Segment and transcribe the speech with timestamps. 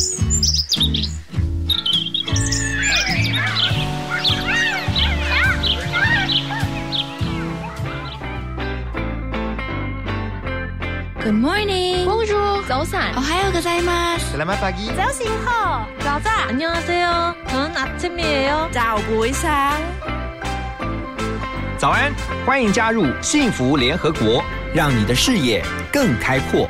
[11.34, 12.06] morning.
[12.06, 12.64] Bonjour.
[12.66, 13.14] 早安。
[13.18, 14.32] 오하요 고자이마스.
[14.32, 14.86] Selamat pagi.
[14.96, 15.44] 자신호.
[16.00, 16.48] 자자.
[16.48, 17.34] 안녕하세요.
[17.48, 18.70] 저는 아침이에요.
[18.72, 19.76] 早부상.
[21.76, 22.14] 早安，
[22.46, 24.42] 欢迎加入幸福联合国，
[24.74, 25.62] 让你的视野
[25.92, 26.66] 更开阔。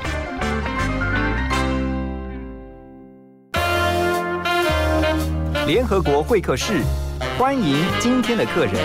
[5.68, 6.82] 联合国会客室，
[7.38, 8.76] 欢迎今天的客人。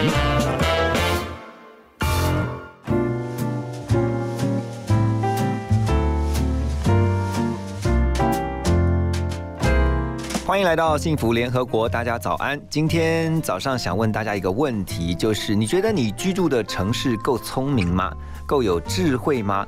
[10.46, 12.60] 欢迎来到幸福联合国，大家早安。
[12.68, 18.12] 今天早上想问大家一个问题，就是你觉得你居住的城市够聪明吗？
[18.46, 19.66] 够有智慧吗？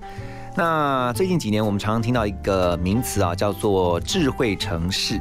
[0.55, 5.19] 那最近几年，我们常常听到一个名词啊，叫做智慧城市。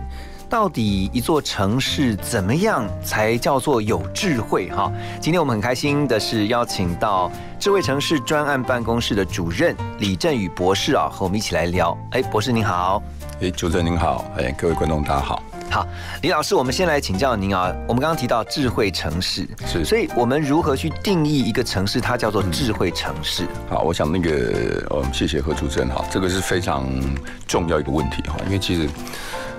[0.49, 4.69] 到底一座城市怎么样才叫做有智慧？
[4.69, 11.97] 哈，今天我们很开心的是邀请到智慧城市专案办公室的主任李振宇博士啊，和我们一起来聊。
[12.11, 13.03] 哎，博士您好。
[13.41, 15.43] 哎，主持人您好，哎，各位观众大家好。
[15.69, 15.85] 好，
[16.21, 17.75] 李老师，我们先来请教您啊。
[17.85, 23.45] 我们刚刚提到智慧城市，是所以我们如何去定义一个城市，它叫做智慧城市？
[23.69, 24.31] 好，我想那个，
[24.89, 26.87] 呃，谢谢何主持人哈，这个是非常
[27.45, 28.89] 重要一个问题哈，因为其实，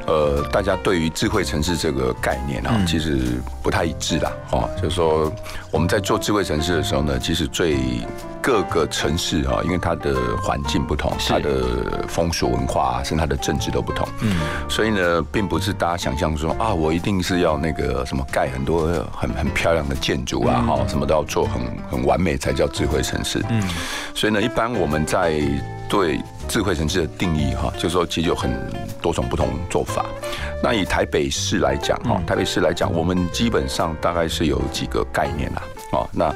[0.09, 5.31] 呃，大家对于智慧城市这个概念啊，其实不太一致啦，哦，就是说
[5.71, 7.77] 我们在做智慧城市的时候呢，其实最
[8.41, 14.35] 各个城市啊，因为它的环境不同，它的风俗文化甚至它的政治都不同，嗯，
[14.67, 23.63] 所以呢，并不是大家想象说啊，我一定是要那个什么盖很多很很漂亮的建筑啊，哈、什么都要做很很完美才叫智慧城市，嗯，
[24.15, 25.39] 所以呢，一般我们在
[25.87, 26.19] 对
[26.49, 28.51] 智慧城市的定义哈，就是说其实有很
[29.03, 30.05] 多种不同做法。
[30.63, 35.63] 那以台北市来讲哈，台北市来讲，我们基本上大概是有几个概念啦。
[35.93, 36.35] 哦，那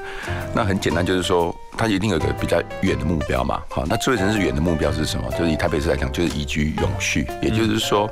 [0.54, 3.60] 那很简单，就是说它一定有一个比较远的目标嘛。
[3.68, 5.30] 好，那智慧城市远的目标是什么？
[5.32, 8.08] 就是以台北市来讲，就是宜居永续，也就是说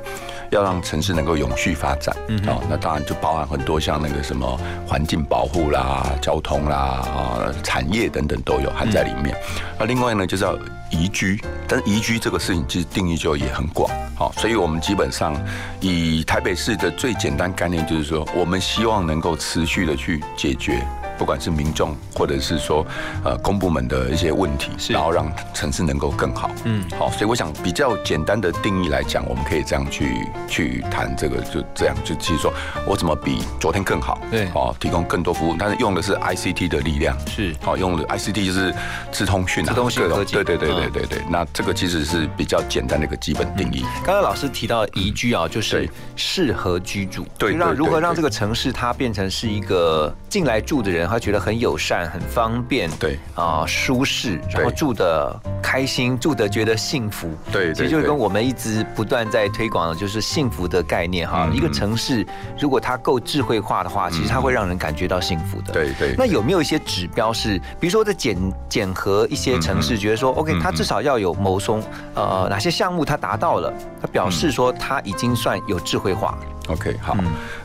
[0.51, 2.15] 要让城市能够永续发展。
[2.27, 9.35] 嗯，哦，那当然就包含很多像那个什么环境保护啦、交通啦、啊产业等等都有含在里面。
[9.79, 10.55] 那另外呢，就是要
[10.91, 13.89] 宜居，但是宜居这个事情其实定义就也很广。
[14.15, 15.35] 好，所以我们基本上
[15.79, 20.85] 以台北市的最简单概念，就是说我们希望能够持续的去解决。
[21.21, 22.83] 不管是民众或者是说
[23.23, 26.49] 呃公部门的一些问题，然后让城市能够更好。
[26.63, 32.51] 嗯，好，所以我想比较简单的定义来讲，我们可以这样去去谈这个，就这样就其实说
[32.87, 34.19] 我怎么比昨天更好？
[34.31, 37.55] 对，哦，提供更多服务，但是用的是 ICT 的力量，是。
[37.67, 38.73] 哦用的 ICT 就是
[39.11, 40.33] 资通讯啊，资通讯科技。
[40.33, 41.21] 对对对对对对。
[41.29, 43.85] 那这个其实是比较简单的一个基本定义。
[44.03, 61.49] 刚刚老师提到宜居啊，就是适合居住，对，让如何让这个城市它变成是一个进来住的人，他觉得很友善、很方便，对啊，舒适，然后住的开心，住的觉得幸福，对，其实就是跟我们一直不断在推广的，就是幸福的概念哈。
[61.53, 62.25] 一个城市
[62.57, 65.73] 如果它够智慧化的话，其实它会让人感觉到幸福的。
[65.73, 66.15] 对对。
[66.17, 68.37] 那有没有一些指标是，比如说在检
[68.69, 71.83] 检核一些城市，觉得说 OK，它至少要有某种
[72.15, 76.37] 呃哪些项目它达到了，它表示说它已经算有智慧化。
[76.71, 77.17] OK，好，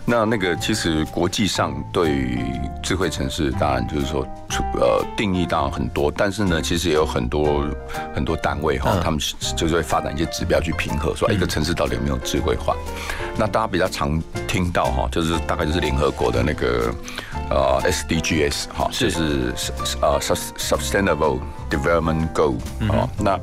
[0.04, 2.40] 那那个其实国际上对于
[2.82, 4.26] 智慧城市，当然就是说，
[4.74, 7.64] 呃，定义当然很多，但是呢，其实也有很多
[8.14, 9.20] 很多单位哈，他们
[9.56, 12.74] 就是会发展一些指标去评核，说一个城市到底有没有智慧化。
[13.38, 16.92] 那大家比较常听到哈，就是大概就是联合国的那个
[17.50, 19.52] 呃 SDGs 哈，就是
[20.02, 21.38] 呃 Sustainable
[21.70, 22.56] Development Goal
[22.88, 23.38] 哦，那。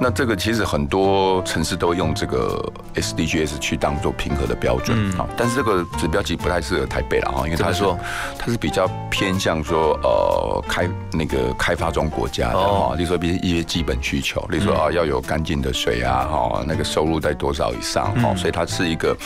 [0.00, 7.98] 那这个其实很多城市都用这个 SDGs 去当做评核的标准啊，但是这个指标其实不太适合台北了啊，因为他说
[8.38, 19.16] 它是比较偏向说呃开那个开发中国家的哈，例如说比一些基本需求，例如说啊要有干净的水啊哈，那个收入在多少以上哈，所以它是一个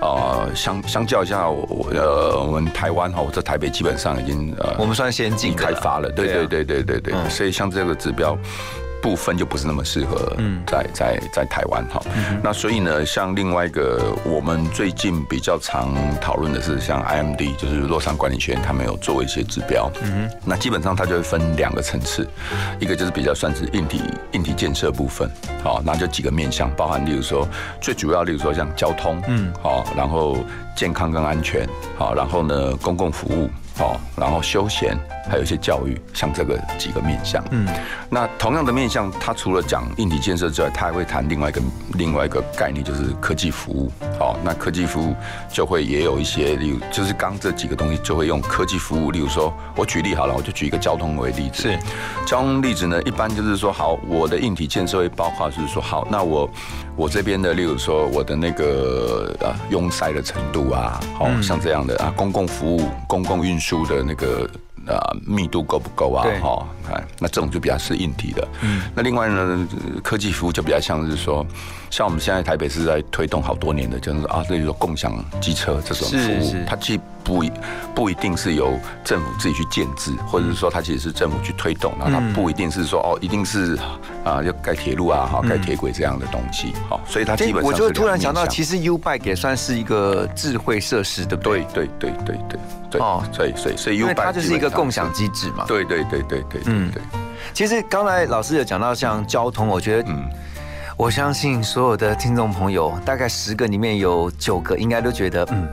[0.00, 8.36] 呃相相较一下我呃我们台湾哈，我在台北基本上已经呃我们算先进开发了，对对对对对对，所以像这个指标。
[9.00, 10.36] 部分就不是那么适合
[10.66, 12.00] 在在在台湾哈，
[12.42, 22.28] 那所以呢，像另外一个我们最近比较常讨论的是，像 IMD 就是洛杉管理学院，他们有做一些指标，嗯那基本上它就会分两个层次，
[22.78, 24.02] 一个就是比较算是硬体
[24.32, 25.30] 硬体建设部分，
[25.62, 27.48] 好，那就几个面向，包含例如说
[27.80, 30.38] 最主要，例如说像交通，嗯，好，然后
[30.76, 33.48] 健康跟安全，好，然后呢公共服务。
[33.76, 34.98] 好，然后休闲
[35.28, 37.44] 还有一些教育，像这个几个面向。
[37.50, 37.66] 嗯，
[38.10, 41.60] 那同样的面向，它除了讲硬体建设之外，它还会谈另外一个
[41.94, 43.90] 另外一个概念，就是科技服务。
[44.18, 45.14] 好，那科技服务
[45.52, 49.10] 就会也有一些，例如就是刚这几个东西，就会用科技服务。
[49.10, 51.62] 例如说，我举例好了，我就举一个交通为例子。
[51.62, 51.78] 是，
[52.26, 56.48] 交通例子呢，一般就是说，好，我的硬体建设会包括就是说，好，那我
[56.96, 64.48] 我这边的，例如说我的那个啊拥塞的程度啊，好像这样的啊，公共服务、公共运输的那个。
[64.88, 66.24] 啊，密度够不够啊？
[66.40, 68.46] 哈，看那这种就比较是硬体的。
[68.62, 69.68] 嗯，那另外呢，
[70.02, 71.46] 科技服务就比较像是说，
[71.90, 77.42] 像我们现在台北是在推动好多年的，就是啊，例如说共享机车这种服务，它既不
[77.94, 83.78] 不一定是由政府自己去建制，或者是说它其实是政府去推动，然后它不一定是说哦，一定是
[84.24, 86.72] 啊要盖铁路啊，哈，盖铁轨这样的东西。
[86.88, 91.64] 好，所以它基本上我就突然想到，其实 U Bike 也算是一个智慧设施，对不对？
[91.72, 92.58] 对对对对
[92.90, 93.00] 对。
[93.00, 95.64] 哦，所以所以所以，因为它就是一个共享机制嘛。
[95.66, 97.02] 对对对对对，嗯对。
[97.52, 100.28] 其实刚才老师有讲到像交通，我觉得，嗯，
[100.98, 105.68] 我相信所有的听众朋友，大概十个里面有九个应该都觉得，嗯，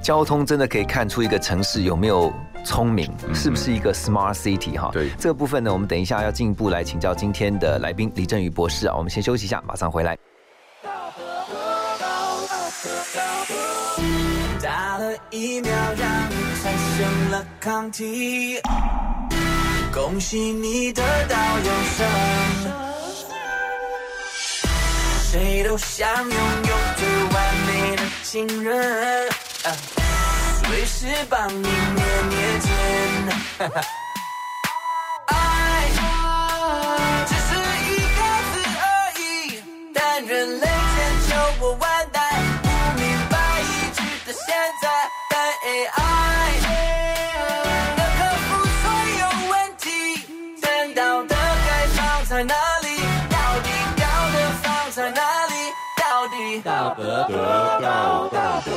[0.00, 2.32] 交通真的可以看出一个城市有没有
[2.64, 4.90] 聪明，是不是一个 smart city 哈。
[4.92, 8.94] 对这个部分呢，我们等一下要进一步来请教今天的来宾李振宇博士啊。
[8.96, 10.16] 我们先休息一下，马上回来。
[14.62, 18.60] 打了疫苗，让你产生了抗体，
[19.92, 22.87] 恭喜你得到永生。
[25.30, 29.28] 谁都想拥有最完美的情人，
[30.64, 32.70] 随时帮你捏捏肩。
[35.26, 35.34] 爱
[37.26, 37.50] 只是
[37.90, 38.20] 一个
[38.54, 38.82] 字而
[39.20, 39.22] 已，
[39.92, 40.66] 但人类
[56.96, 58.72] 得得到大德。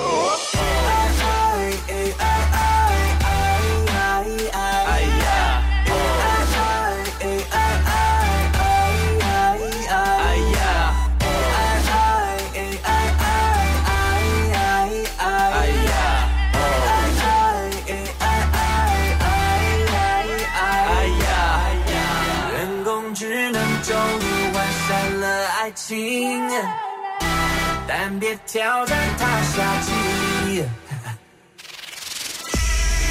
[27.88, 29.92] 但别挑战它下棋。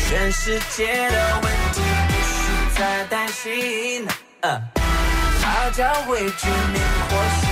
[0.08, 2.36] 全世界的问题不需
[2.76, 4.06] 再担心，
[4.42, 7.48] 它将会致命火星。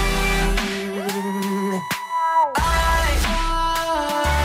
[2.55, 2.61] 爱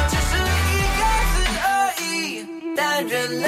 [0.10, 0.32] 只是
[0.70, 1.02] 一个
[1.34, 1.68] 字而
[2.04, 2.04] 已，
[2.78, 3.48] 但人类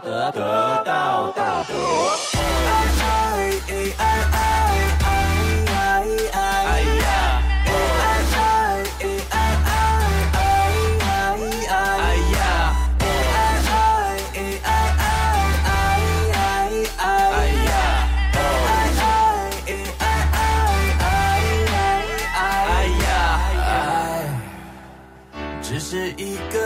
[0.00, 2.24] 德得到道德。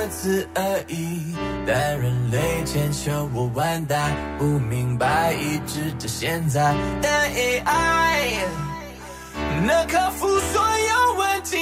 [0.08, 1.37] 字而已，
[1.70, 6.75] 但人类千秋我万代，不明白一直到现在。
[7.02, 8.38] 但 AI
[9.66, 11.58] 能克服所有问题，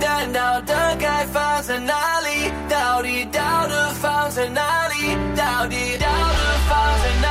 [0.00, 2.52] 但道德该放在哪里？
[2.68, 5.16] 到底道德放在哪里？
[5.34, 6.38] 到底道德
[6.68, 7.23] 放在哪？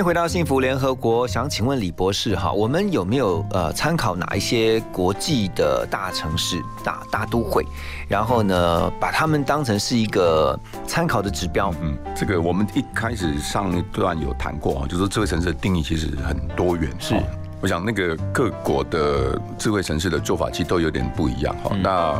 [0.00, 1.28] 迎回到幸福联合国。
[1.28, 7.66] 想请问李博士哈，我们有没有呃参考哪一些国际的大城市、大大都会，
[8.08, 11.70] 然后呢，把他们当成是一个参考的指标？
[11.82, 16.90] 嗯，这个我们一开始上一段有谈过啊，就是说智慧城市的定义其实很多元。
[16.98, 17.14] 是，
[17.60, 21.76] 我想那个各国的智慧城市的做法其实都有点不一样哈。
[21.82, 22.18] 那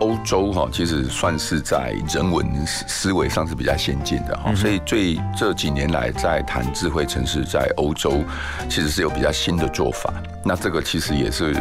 [0.00, 8.22] 欧洲哈，其实算是在人文思思维上是比较先进的哈，所以最这几年来在谈智慧城市，在欧洲
[8.68, 10.12] 其实是有比较新的做法。
[10.46, 11.54] 那这个其实也是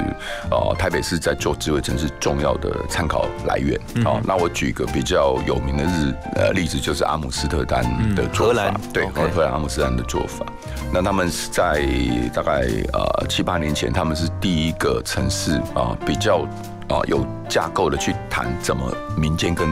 [0.51, 3.79] 呃台北市在做智慧城市重要的参考来源。
[4.03, 10.45] 好，那我举个比较有名的日呃例子，就是阿姆斯特丹的做法，对，荷兰阿姆斯特丹的做法。
[10.91, 11.87] 那他们是在
[12.33, 16.45] 大概呃七八年前，他们是第一个城市啊比较。
[16.89, 19.67] 啊，有架构的去谈怎么民间跟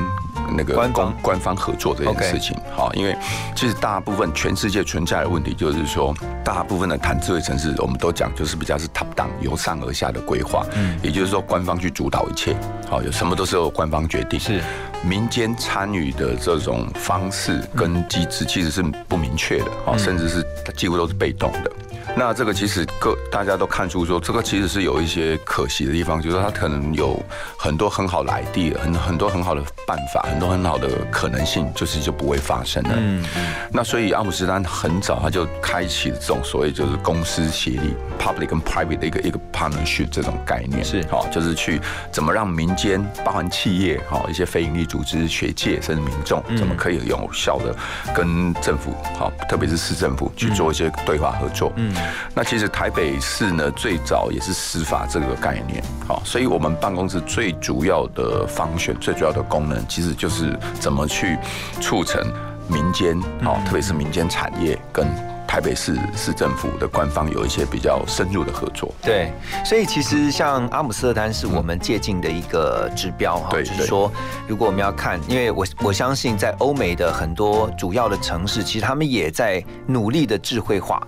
[0.56, 1.14] 那个官方。
[1.22, 2.58] 官方合作这件事情。
[2.76, 3.16] 好，因为
[3.56, 6.14] 其实大部分全世界存在的问题就是说，
[6.44, 12.56] 大部分的谈智慧城市，我们都讲就是比较是 top down 由上而下的规划，嗯，也就是说官方去主导一切，
[12.90, 14.62] 好，有什么都是由官方决定，是。
[15.04, 21.72] 民间参与的这种方式跟机制其实是不明确的，好，甚至是它几乎都是被动的。
[22.16, 27.18] 那这个其实各大家都看出说，这个其实是有一些可惜的地方，就是说它可能有
[27.58, 32.90] 很多很好的 idea，很很多很好的办法，很多很好的可能性，就是就不会发生了。
[32.96, 33.24] 嗯
[33.72, 41.80] 那所以阿姆斯特丹很早他就开启了这种所谓就是公司协力 （public and private） 的一个一个 partnership 这种概念，是好，就是去
[42.12, 47.74] 怎么让民间，包含企业、好一些非营利组织、学界甚至民众，怎么可以有效的
[48.14, 51.72] 跟政府，好，特别是市政府去做一些对话合作。
[51.78, 51.91] 嗯。
[52.34, 61.38] 那其实台北市呢，最早也是司法这个概念，好，所以我们办公室最主要的方选、最主要的功能，其实就是怎么去
[61.80, 62.22] 促成
[62.68, 65.08] 民间，好，特别是民间产业跟。
[65.52, 69.34] 台北市市政府的官方有一些比较深入的合作，对，
[69.66, 74.10] 所以其实像阿姆斯特丹是我们借鉴的一个指标哈，就是说
[74.48, 81.06] 如果我们要看，因为我我相信在欧美的很多主要的城市，其实他们也在努力的智慧化，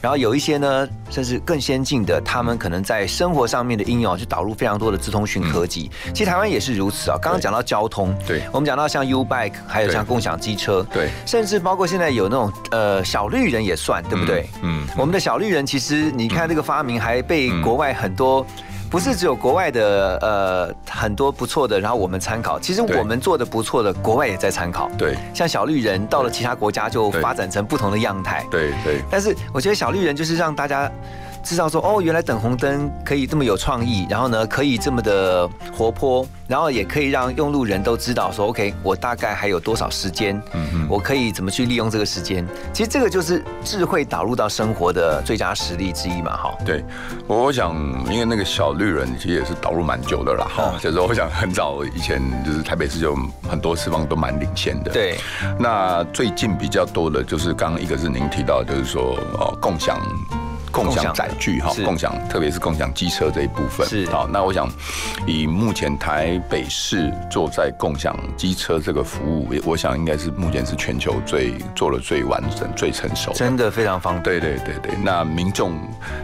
[0.00, 5.88] 然后有一些呢，甚至更先进的，他们可能在生活上面的应用，就导入非常多的资通讯科技。
[6.12, 7.18] 其实台湾也是如此啊。
[7.22, 13.78] 刚刚讲到交通，对，我们讲到像 U Bike，还有像共享机车，对，甚至包括现在有那种呃小绿人也。
[13.84, 14.48] 算对不对？
[14.62, 18.46] 嗯，我们的小绿人其实你看这个发明还被国外很多，
[18.90, 22.58] 不是只有国外的呃很多不错的，然后我们参考。
[22.58, 24.90] 其实我们做的不错的，国外也在参考。
[24.96, 28.42] 对，像小绿人到了其他国家就发展成不同的样态。
[28.50, 29.02] 对对。
[29.10, 30.90] 但是我觉得小绿人就是让大家。
[31.44, 35.46] 知道说哦，原来等红灯可以这么有创意，然后呢可以这么的
[35.76, 42.46] 活泼，然后也可以让用路人都知道说，OK，我大概还有多少时间，嗯嗯，我可以怎么去利用这个时间？
[42.72, 46.54] 其实这个就是智慧导入到生活的最佳实例之一嘛，哈。
[46.64, 46.82] 对，
[47.26, 47.76] 我想
[48.10, 53.14] 因为那个小绿人其实也是导入蛮久的啦，哈，就是我想很早以前就是台北市就
[53.48, 54.90] 很多地方都蛮领先的。
[54.90, 55.18] 对，
[55.58, 60.00] 那最近比较多的就是刚刚一个是您提到，就是说哦共享。
[60.74, 64.26] 共享载具哈，共享特别是共享机车这一部分是好。
[64.26, 64.68] 那我想
[65.24, 74.24] 以目前台北市做在共享机车这个服务，我想应该是目前是全球最做的最完整、最成熟，真的非常方便。
[74.24, 75.78] 对对对对，那民众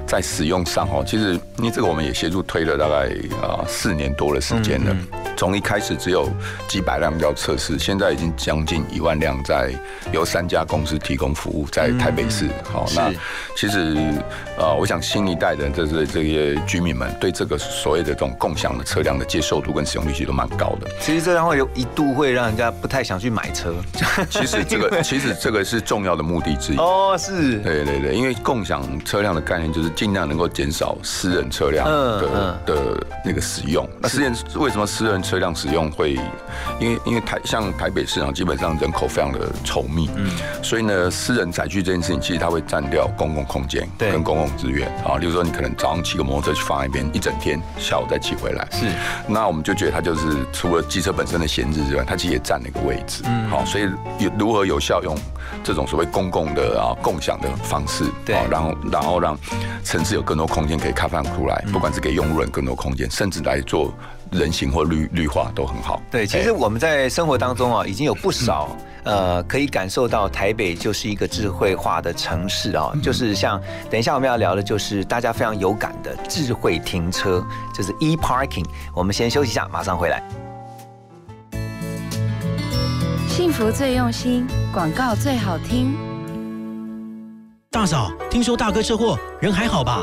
[0.05, 3.09] 在使用上哦，其实因为这个我们也协助推了大概
[3.47, 4.97] 啊四年多的时间了。
[5.37, 6.29] 从一开始只有
[6.69, 9.73] 几百辆要测试，现在已经将近一万辆在
[10.13, 12.49] 由三家公司提供服务，在台北市。
[12.71, 13.11] 好，那
[13.57, 13.97] 其实
[14.59, 20.89] 呃，我想新一代的这是这些居民们对这个所谓的这种共享的车辆的接受度跟使用率其实都蛮高的。
[21.01, 23.75] 其实这样会有一度会让人家不太想去买车。
[24.29, 26.77] 其实这个 其实这个是重要的目的之一。
[26.77, 27.59] 哦，是。
[27.61, 33.89] 对对对，因为共享车辆的概念就是尽量能够减少私人车辆的的那个使用。
[34.01, 35.21] 那私人为什么私人？
[35.21, 36.15] 车辆使用会，
[36.81, 40.31] 因为因为台像台北市场，基本上人口非常的稠密，嗯，
[40.63, 45.17] 所以呢，私人载具这件事情，其实它会占掉公共空间跟公共资源啊。
[45.19, 48.87] 例如说，你可能早上骑个摩托车去放一边一整天，下午再骑回来，是。
[49.27, 53.85] 那我们就觉得它就是除了机车本身的闲置之外，它其实也占了一个位置，嗯，好，所以
[54.19, 55.17] 有如何有效用
[55.65, 59.37] 这种所谓公共的啊共享的方式，对，然后然后让
[59.85, 63.93] 城市有更多空间可以开放出来，不管是给用户人更多空间，甚至来做。
[64.31, 66.01] 人行或绿绿化都很好。
[66.11, 72.93] 对，其实我们在生活当中啊，已经有不少呃，可以感受到台北就是一个智慧化的城市啊。
[73.03, 73.61] 就是像
[73.91, 77.45] 等一下我们要聊的，就是大家非常有感的智慧停车，
[77.75, 78.67] 就是 e parking。
[78.95, 80.23] 我们先休息一下，马上回来。
[83.29, 85.97] 幸福最用心，广告最好听。
[87.71, 90.03] 大嫂，听说大哥车祸，人还好吧？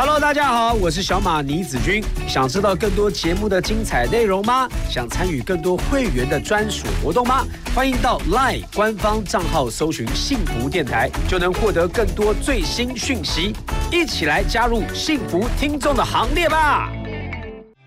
[0.00, 2.00] Hello，大家好，我是小马倪子君。
[2.28, 4.68] 想知道更多节目的精彩内容吗？
[4.88, 7.44] 想参与更多会员的专属活动吗？
[7.74, 13.52] 欢迎到 LINE 官方账号搜寻“幸福电台”，就能获得更多最新讯息。
[13.90, 16.92] 一起来加入幸福听众的行列吧！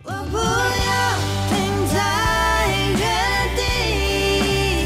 [0.04, 0.44] 我不要
[1.48, 2.68] 停在
[3.00, 4.86] 原地。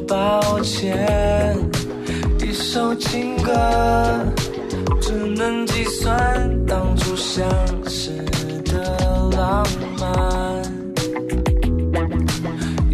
[0.00, 1.56] 抱歉。
[2.40, 3.52] 一首情歌，
[5.00, 7.46] 只能计算当初相
[7.88, 8.10] 识
[8.64, 8.96] 的
[9.36, 9.66] 浪
[9.98, 10.62] 漫。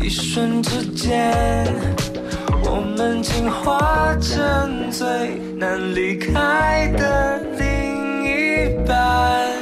[0.00, 1.32] 一瞬之间，
[2.64, 5.06] 我们进化成最
[5.56, 9.59] 难离开的另一半。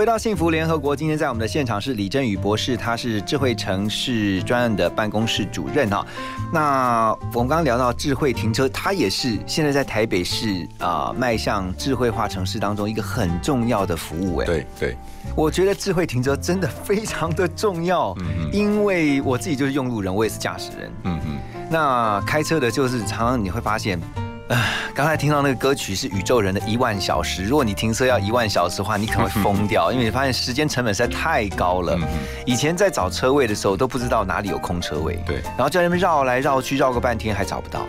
[0.00, 6.06] 回到幸福联合国，今天在我们的现场是李振宇博士，他是智慧城市专案的办公室主任哈。
[6.50, 14.46] 那我们刚刚聊到智慧停车，它也是现在在台北市啊迈向智慧化城市当中一个很重要的服务哎。
[14.46, 14.96] 对对，
[15.36, 21.38] 我觉得智慧停车真的非常的重要，嗯因为我自己就是用路人，我也是驾驶人，嗯嗯，
[21.70, 24.00] 那开车的就是常常你会发现。
[24.94, 27.44] 刚才听到那个歌曲是宇宙人的一万小时。
[27.44, 31.96] 如果你停车要一万小时的话，你可能会疯掉，因为你发现时间成本实在太高了。
[32.44, 37.86] 以前在找车位的时候都不知道哪里有空车位，对，然后在那边绕来绕去，绕个半天还找不到。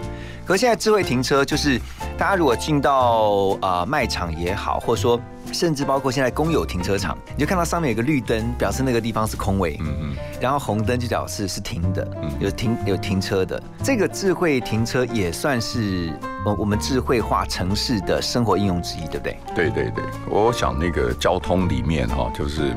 [0.51, 1.79] 可现在智慧停车，就是
[2.17, 5.19] 大家如果进到呃卖场也好，或者说。
[5.51, 12.07] 甚至包括现在公有停车场，你就看到上面有个绿灯，表示那个地方是空位，嗯嗯，然后红灯就表示是停的，
[12.39, 13.61] 有停有停车的。
[13.83, 16.13] 这个智慧停车也算是
[16.45, 19.37] 我我们智慧化城市的生活应用之一，对不对？
[19.53, 22.73] 对对对，我想那个交通里面哈，就是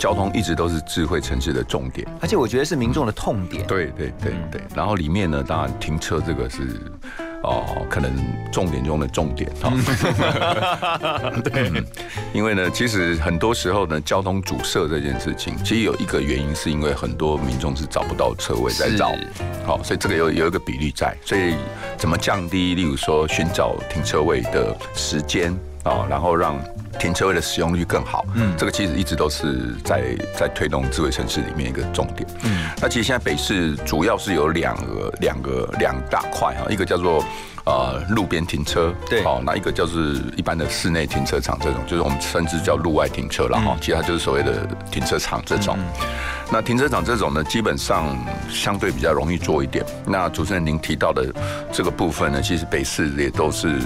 [0.00, 3.64] 交通一直都是智慧城市的重点，而且我觉得是民众的痛点。
[3.66, 6.80] 对对对对，然后里面呢，当然停车这个是。
[7.42, 8.12] 哦，可能
[8.52, 9.72] 重点中的重点哈。
[11.42, 11.72] 对，
[12.34, 19.12] 因为呢，其实很多时候呢，交通阻塞这件事情，其实有一个原因，是因为很多民众是找不到车位在找。
[19.64, 21.54] 好，所以这个有有一个比例在，所以
[21.96, 25.50] 怎么降低，例如说寻找停车位的时间
[25.82, 26.62] 啊，然后让。
[26.98, 32.28] 停车位的使用率更好，嗯，这个其实一直都是在在推动智慧城市里面一个重点。
[32.42, 37.24] 嗯，那其实现在北市主要是有两个两个两大块哈，一个叫做
[37.64, 45.78] 呃路边停车，对，好，那一个就是一般的室内停车场这种，就是我们甚至叫路外停车了哈，其他就是所谓的停车场这种。
[46.52, 48.18] 那停车场这种呢，基本上
[48.48, 49.84] 相对比较容易做一点。
[50.04, 51.32] 那主持人您提到的
[51.72, 53.78] 这个部分呢，其实北市也都是。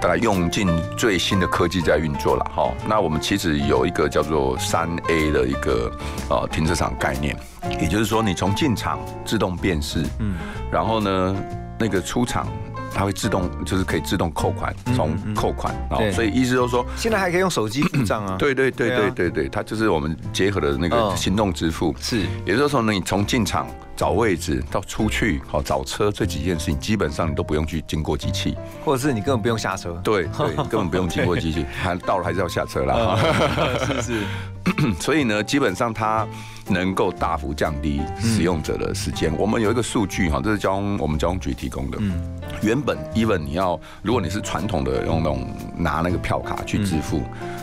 [0.00, 2.70] 大概用尽最新的科技在运作了哈。
[2.86, 5.90] 那我们其实有一个叫做三 A 的一个
[6.28, 7.34] 呃停车场概念，
[7.80, 10.36] 也就是说你从进场自动辨识，嗯，
[10.70, 11.34] 然后呢
[11.78, 12.46] 那个出厂
[12.94, 18.36] 它会自动就是可以自动扣款，从扣款，然后所以意思就是说现在还可以用手机付账啊。
[18.38, 23.66] 对对对对对对，它就是我们结合的那个行动支付，是，也就是说呢你从进场。
[23.96, 29.92] 找位置到出去，好找车这几件事情，基本上你都不用去经过机器，或者是你根本不用下车。
[30.02, 33.16] 对 对，根本不用经过机器，还到了还是要下车啦。
[33.86, 34.22] 是是，
[34.98, 36.26] 所以呢，基本上它
[36.68, 39.32] 能够大幅降低使用者的时间。
[39.38, 41.98] 我们有一个数据哈，这是交通我们交通局提供的。
[42.00, 47.22] 嗯，原本 even 你要，如果你是传统的用那种拿那个票卡去支付，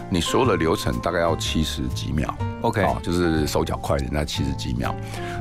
[0.09, 2.33] 你所有的流程大概要七十几秒。
[2.61, 4.95] OK，就是手脚快点，那七十几秒。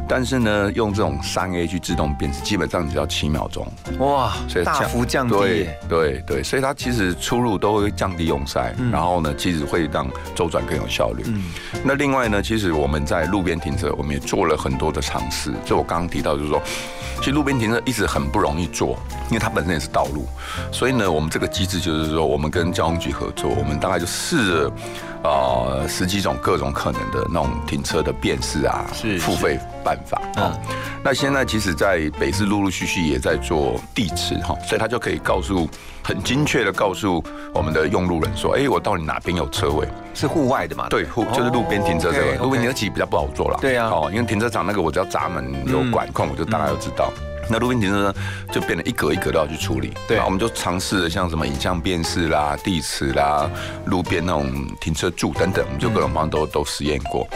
[0.08, 3.66] 但是呢，用这种三 A 去自动辨识，基本上只要七秒钟。
[3.98, 5.36] 哇，所以大幅降低。
[5.36, 11.24] 对对对，所以它其实出入都会降低用塞，然后呢，其实会让周转更有效率。
[11.26, 11.52] 嗯。
[11.84, 15.52] 那另外呢，其实我们在路边边停车，我们也做了很多的尝试。
[15.64, 16.62] 就我刚刚提到，就是说，
[17.18, 18.96] 其实路边停车一直很不容易做，
[19.28, 20.24] 因为它本身也是道路。
[20.70, 24.72] 所以呢，我们这个机制就是说，我们跟交通局合作，我们大概就试着。
[25.22, 30.58] 啊，十几种各种可能的那种停车的辨识啊，是付费办法啊。
[31.02, 35.68] 那现在其实，在北市陆陆续续也在做地址哈，所以他就可以告诉
[36.02, 39.86] 很精确的告诉我们的用路人说，哎，我到底哪边有车位？
[40.14, 40.88] 是户外的嘛？
[40.88, 43.58] 对，户就是路边停车这个，路边停车其实比较不好做了。
[43.60, 47.12] 对啊，哦，因为停车场那个我只要闸门有管控，我就大概都知道。
[47.50, 48.14] 那路边停车呢，
[48.52, 49.92] 就变得一格一格都要去处理。
[50.06, 53.50] 对，我们就尝试了像什么影像辨识啦、地磁啦、
[53.86, 57.26] 路边那种停车柱等等，我们就各种方都都实验过。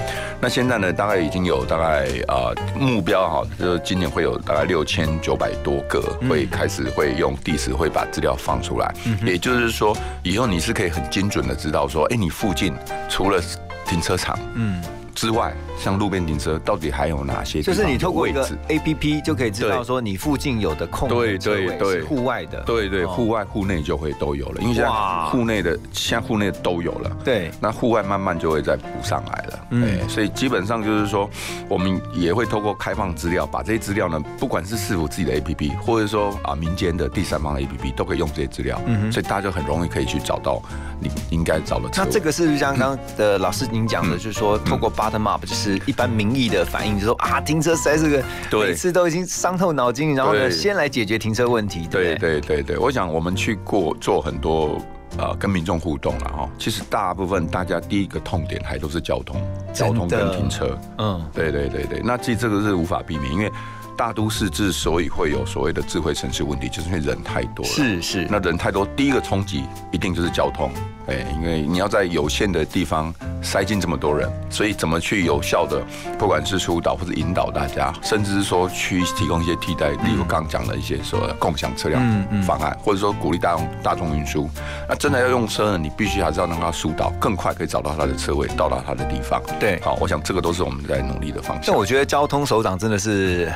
[0.40, 8.94] 那现在呢，大概已经有大概啊目标哈，就是今年会有大概六千九百多个会开始会用地磁会把资料放出来。
[9.24, 12.74] 也就是说，以后你是可以很精准的知道说，哎，你附近
[13.08, 13.42] 除了
[13.86, 14.82] 停车场，嗯。
[15.14, 17.62] 之外，像路边停车，到底还有哪些？
[17.62, 24.90] 就是你透过一个 A P P 就可以知道说你附近有的空对对对，户外的，对对，户外户内就会都有了，因为现在
[25.30, 31.28] 户内的现在户内都有了，对，那户外慢慢就会再补上来了，嗯，所以基本上就是说，
[31.68, 40.60] 我们也会透过开放资料，把这些资料呢，不管是市府自己的 A P P，或者说啊民间的第三方的 A P P，都可以用这些资料，嗯所以大家就很容易可以去找到
[41.00, 42.04] 你应该找的车。
[42.04, 48.24] 那这个是不是像刚刚的老师您讲的，就是说透过 bottom up 就是一般民意的反应，就说啊，停车实在是个
[48.58, 51.86] 每次都已经伤透脑筋，然后呢，先来解决停车问题。
[51.90, 52.40] 对对？
[52.40, 54.80] 对对，我想我们去过做很多
[55.18, 59.40] 呃跟民众互动了哈，其实大部分大家第一个痛点还都是交通，
[59.72, 60.78] 交通跟停车。
[60.98, 63.50] 嗯，对对对对，那其实这个是无法避免，因为
[63.96, 67.70] 大都市之所以会有所谓的智慧城市问题，就是因为人太多了。
[67.70, 70.70] 是是，那人太多，第一个冲击一定就是交通。
[71.06, 75.82] 哎，因为你要在有限的地方塞进这么多人，所以怎么去有效的，
[76.18, 82.02] 不管是疏导或者引导大家，甚至是说去提供一些替代，例如刚刚讲的一些说共享车辆
[82.42, 84.48] 方案，或者说鼓励大众大众运输。
[84.88, 89.42] 那真的要用车呢，你必须还是要让它疏导，更快可以找到他的车位，到达他的地方。
[89.60, 91.64] 对，好，我想这个都是我们在努力的方向。
[91.66, 93.52] 但我觉得交通首长真的是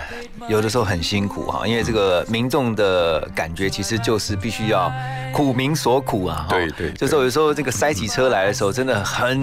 [0.47, 4.93] 有的时候很辛苦哈，因为这个民众的感觉其实就是必须要
[5.33, 6.47] 苦民所苦啊。
[6.49, 9.43] 对对，就是有时候这个塞起车来的时候，真的很，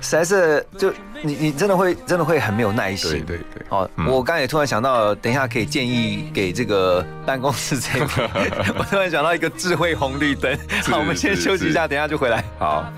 [0.00, 3.10] 实在是就你你真的会真的会很没有耐心。
[3.10, 3.66] 对对对。
[3.68, 8.30] 哦，我刚才也突然想到，等一下可以建议给这个办公室这边，
[8.78, 10.56] 我突然想到一个智慧红绿灯。
[10.84, 12.42] 好，我们先休息一下，等一下就回来。
[12.58, 12.92] 好。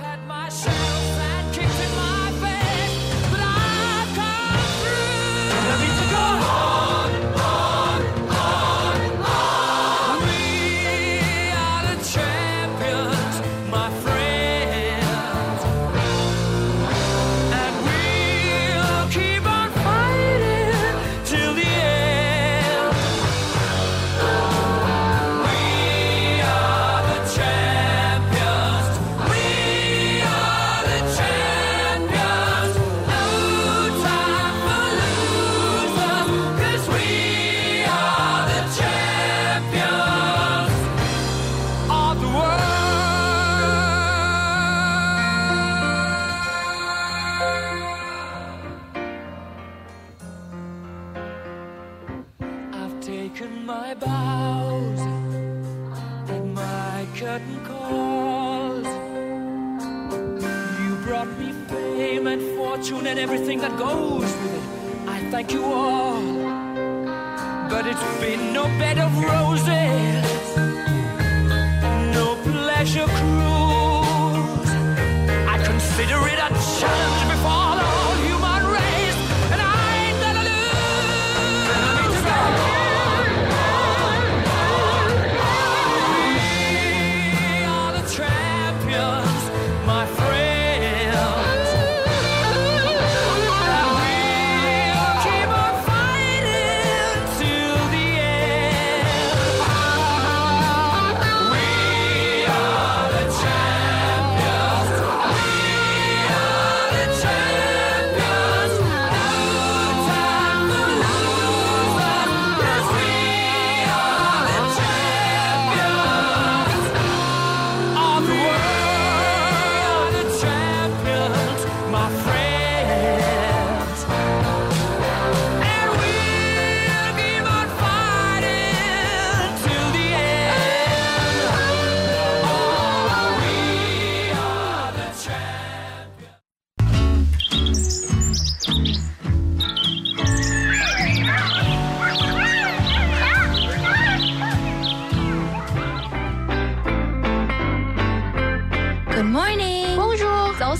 [150.69, 150.75] 早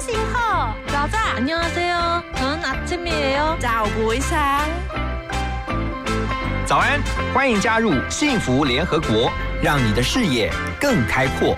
[0.00, 1.18] 醒好，早早。
[1.36, 4.60] 안녕하세요전아침이에요早午安。
[6.64, 6.98] 早安，
[7.34, 9.30] 欢迎加入幸福联合国，
[9.62, 11.54] 让你的视野更开阔。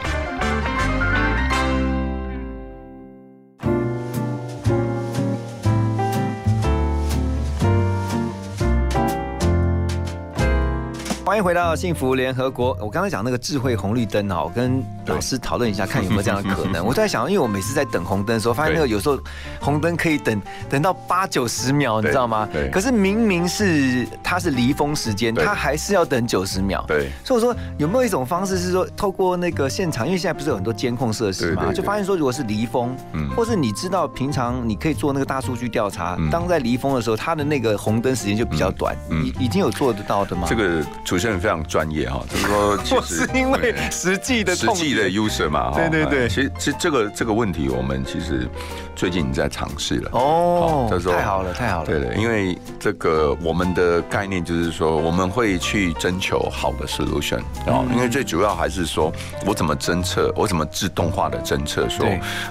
[11.40, 12.78] 迎回到幸福联合国。
[12.82, 16.84] 我刚才讲那个智慧红绿灯啊，我跟老师讨论一下，看有没有这样的可能。
[16.86, 19.18] 我在想，因为我每次在等红灯的时候，发现那个有时候
[19.60, 22.48] 红灯可以等等到八九十秒，你知道吗？
[22.52, 22.70] 对。
[22.70, 26.84] 可是明明是它是离峰时间，它还是要等九十秒。
[26.88, 27.10] 对。
[27.24, 38.94] 所以我说有没有一种方式是说，透过那个现场，因为现在不是有很多监控设施嘛，就发现说，如果是离峰，嗯，或是你知道平常你可以做那个大数据调查，当在离峰的时候，它的那个红灯时间就比较短。
[39.24, 40.46] 已已经有做得到的吗？
[40.50, 46.30] 这个主持人非常专业哈， 就是说，其实是因为实际的实际的 user 嘛，对对对。
[46.30, 48.48] 其实其实这个这个问题，我们其实
[48.96, 51.86] 最近在尝试了哦，他说太好了太好了。
[51.86, 59.12] 对的，因为这个我们的概念就是说，我们会去征求好的 solution 啊，因为最主要还是说
[59.46, 62.06] 我怎么侦测，我怎么自动化的侦测，说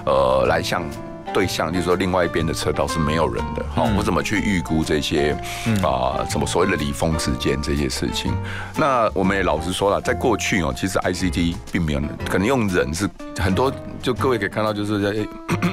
[0.05, 0.83] 呃来向。
[1.33, 5.31] 对象，就是说另外一边的车道是没有人的，好，我怎么去预估这些
[5.83, 6.25] 啊？
[6.29, 8.33] 什么所谓的离峰时间这些事情？
[8.77, 15.27] 那我们也老实说了，在过去哦，其实 ICT 并没有可能用人是很多，就各位可以看到，就是在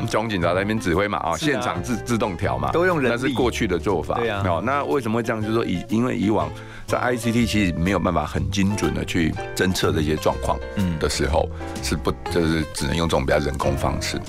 [0.06, 4.14] 交通警察在那边指挥嘛，啊，现场自自动调嘛，都用人力那是过去的做法。
[4.16, 5.40] 对啊哦，那为什么会这样？
[5.42, 6.48] 就是说以因为以往
[6.86, 11.48] 在 ICT 其实没有办法很精准的去侦测这些状况，嗯的时候
[11.82, 14.20] 是不就是只能用这种比较人工方式。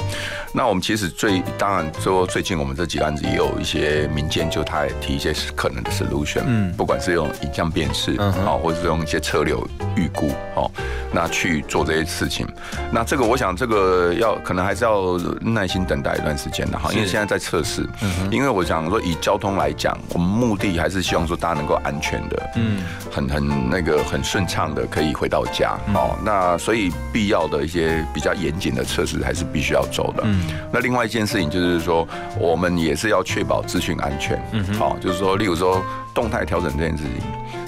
[0.53, 10.71] 那我们其实最当然说最近我们这几个案子也有一些民间就他也提一些可能的 solution，嗯不管是用影像辨识，好、或者是用一些车流预估，哦，
[11.11, 12.47] 那去做这些事情。
[12.91, 17.87] 那这个我想这个要可能还是要耐心等待一段时间的哈，因为现在在测试。
[18.01, 26.17] 嗯因为我想说以交通来讲，我们目的还是希望说大家能够安全的，嗯很很那个很顺畅的可以回到家哦。
[26.23, 30.23] 那所以必要的一些比较严谨的测试还是必须要走的。
[30.25, 32.07] 嗯那另外一件事情就是说，
[32.39, 34.41] 我们也是要确保资讯安全。
[34.51, 35.81] 嗯哼好、就是说，例如说
[36.13, 37.13] 动态调整这件事情，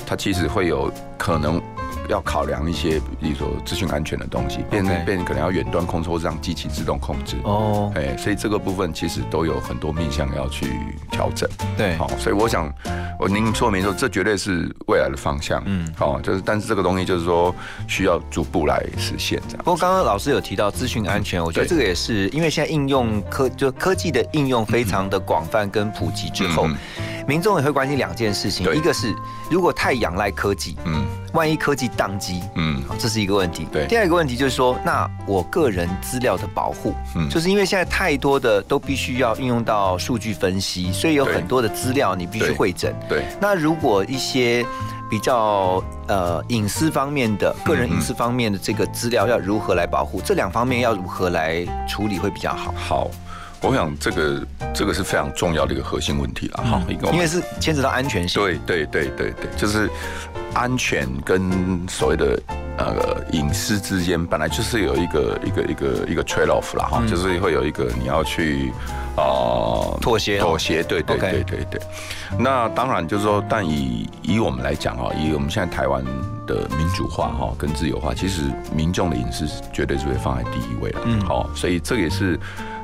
[0.05, 1.61] 它其实会有可能。
[2.09, 7.37] 要考量一些，比如说资讯安全的东西，变变成可能要远端控制，或是让机器自动控制。
[7.43, 10.67] 哦，哎，所以这个部分其实都有很多面向要去
[11.11, 11.47] 调整。
[11.77, 12.71] 对，好，所以我想，
[13.19, 15.61] 我您说没错，这绝对是未来的方向。
[15.65, 17.53] 嗯嗯，好，就是但是这个东西就是说
[17.87, 19.63] 需要逐步来实现这样。
[19.63, 26.75] 不过刚刚老师有提到资讯安全，我觉得这个也是因为现在应用科就科技的应用非常的广泛跟普及之后，嗯
[27.27, 29.13] 民众也会关心两件事情，一个是
[29.51, 33.67] 如果太仰赖科技，嗯万一科技宕机，嗯好这是一个问题。
[33.71, 42.95] 对第二个问题就是说，那我个人资料的保护，嗯就是因为现在太多的都必须要运用到数据分析，所以有很多的资料你必须对会诊。
[43.07, 44.65] 对，那如果一些
[45.09, 50.21] 比较呃隐私方面的、个人隐私方面的这个资料要如何来保护？
[50.23, 52.73] 这两方面要如何来处理会比较好？
[52.75, 53.11] 好，
[53.61, 54.41] 我想这个
[54.73, 58.41] 这个是非常重要的一个核心问题了哈，因为是牵扯到安全性。
[58.41, 59.89] 对对对对对，就是
[60.53, 62.41] 安全跟所谓的
[62.77, 68.71] 呃隐私之间本来就是有一个一个一个一个 trade off 啦哈，就是会有一个你要去
[69.17, 71.81] 啊妥协哦妥协，对对对对对。
[72.37, 76.01] 那当然就是说，但以以我们来讲啊，以我们现在台湾
[76.47, 78.43] 的民主化哈跟自由化，其实
[78.73, 81.01] 民众的隐私绝对是会放在第一位了。
[81.03, 82.39] 嗯嗯，好，所以这也是。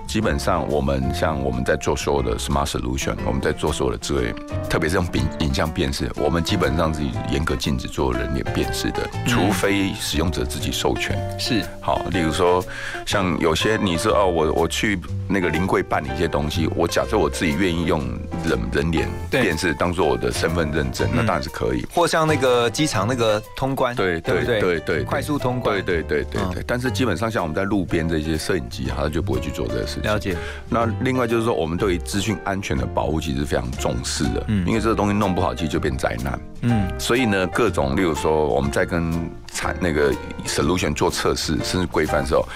[0.08, 4.34] 基本上，我们像我们在做所有的 smart solution，我们在做所有的智慧，
[4.70, 11.18] 特别是用影影像辨识，我们基本上是严格禁止做人脸辨识的，除非使用者自己授权。
[11.40, 12.64] 是好，例如说，
[13.06, 18.00] 像有些你说哦，我我去那个临柜办理一些东西，我假设我自己愿意用
[18.46, 21.86] 人人脸辨识当做我的身份认证，那当然是可以。
[21.94, 24.60] 或像那个机场那个通关，对对对？
[24.60, 25.76] 对对，快速通关。
[25.84, 26.64] 对对对对嗯对。
[26.66, 30.12] 但是基本上像我们在路边这些摄影机，它就不会去做这个事情。
[30.12, 30.36] 了解。
[30.70, 36.40] 那另外就是说，我们对于资讯安全的保护其实非常重视的，嗯因为这个东西弄不好，其实就变灾难。
[36.62, 39.12] 嗯，所以呢，各种例如说我们在跟
[39.52, 40.14] 产那个
[40.46, 42.48] solution 做测试，甚至规范的时候，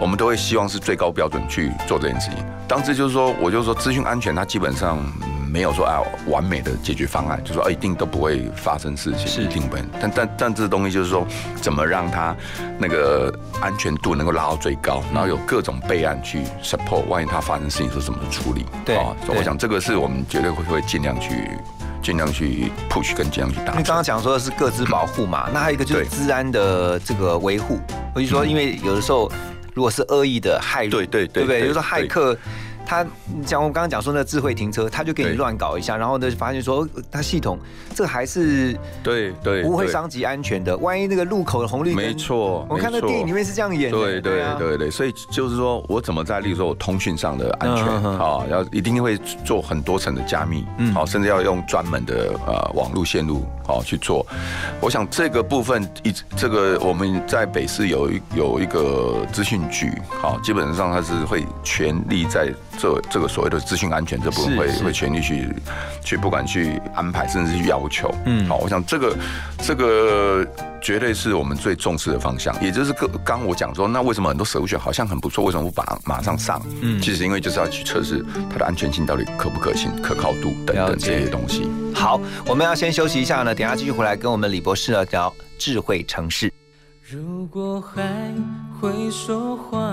[0.00, 2.38] 我们都会希望是最高标准去做这件事情。
[2.68, 4.98] 当时就是说，我就说资讯安全，它基本上
[5.48, 9.82] 没有说啊完美的解决方案，就说啊一定都不会发生事情，是一定不会。
[10.00, 11.26] 但但但这东西就是说，
[11.60, 12.36] 怎么让它
[12.78, 18.66] 那个安全度能够拉到最高，然后有各种备案去 support，万一它发生事情是怎么处理？
[18.84, 21.50] 对哦所以我想这个是我们绝对会会尽量去。
[22.02, 23.74] 尽量去 push 跟尽量去达成。
[23.74, 27.80] 因为刚刚讲说的是各自保护嘛，那还有一个就是治安的这个维护。
[28.14, 29.28] 我就说，因为有的时候
[29.76, 31.60] 如果是恶意的骇入，对对对对不对？
[31.60, 32.36] 对有时候骇客。
[32.86, 33.04] 他
[33.44, 37.58] 像我刚刚讲说那个智慧停车，他就给你对乱搞一下，然后呢发现说呃他系统
[37.94, 38.72] 这个还是
[39.02, 40.76] 对对对不会伤及安全的。
[40.78, 43.98] 万一那个路口的红绿灯，没错，我看那电影里面是这样演的。
[43.98, 54.24] 对对啊对对，所以就是说我怎么在，例如说我通讯上的安全啊，要一定会做很多层的加密，嗯好，甚至要用专门的呃网络线路好去做。
[54.80, 65.48] 我想这个部分一直这个我们在北市有一有一个资讯局，好，基本上它是会全力在这这个所谓的资讯安全这部分会会全力去
[66.04, 69.16] 去不管去安排，甚至去要求，嗯好，我想这个
[69.58, 70.46] 这个
[70.80, 76.60] 绝对是我们最重视的方向，也就是刚刚我讲说，那为什么很多首选好像很不错，为什么不把马上上？
[76.82, 81.68] 嗯嗯，其实因为就是要去测试它的安全性到底可不可信、可靠度等等这些东西。
[81.94, 86.52] 好，我们要先休息一下呢，等下继续回来跟我们李博士聊聊智慧城市。
[87.08, 88.34] 如果还
[88.80, 89.92] 会说话，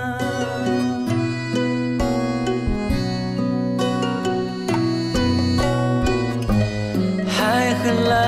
[8.11, 8.19] 蓝，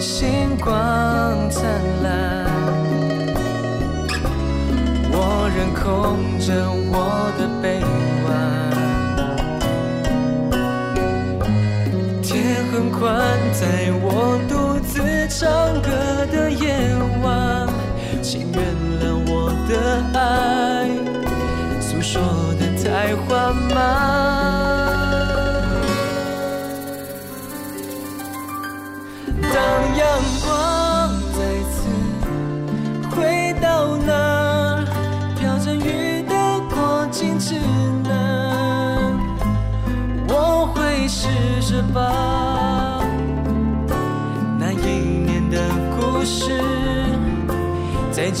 [0.00, 0.70] 星光
[1.50, 1.60] 灿
[2.04, 2.46] 烂，
[5.10, 6.48] 我仍空着
[6.92, 6.94] 我
[7.36, 7.64] 的臂
[8.26, 8.28] 弯。
[12.22, 12.30] 天
[12.72, 13.08] 很宽，
[13.52, 13.62] 在
[14.02, 14.39] 我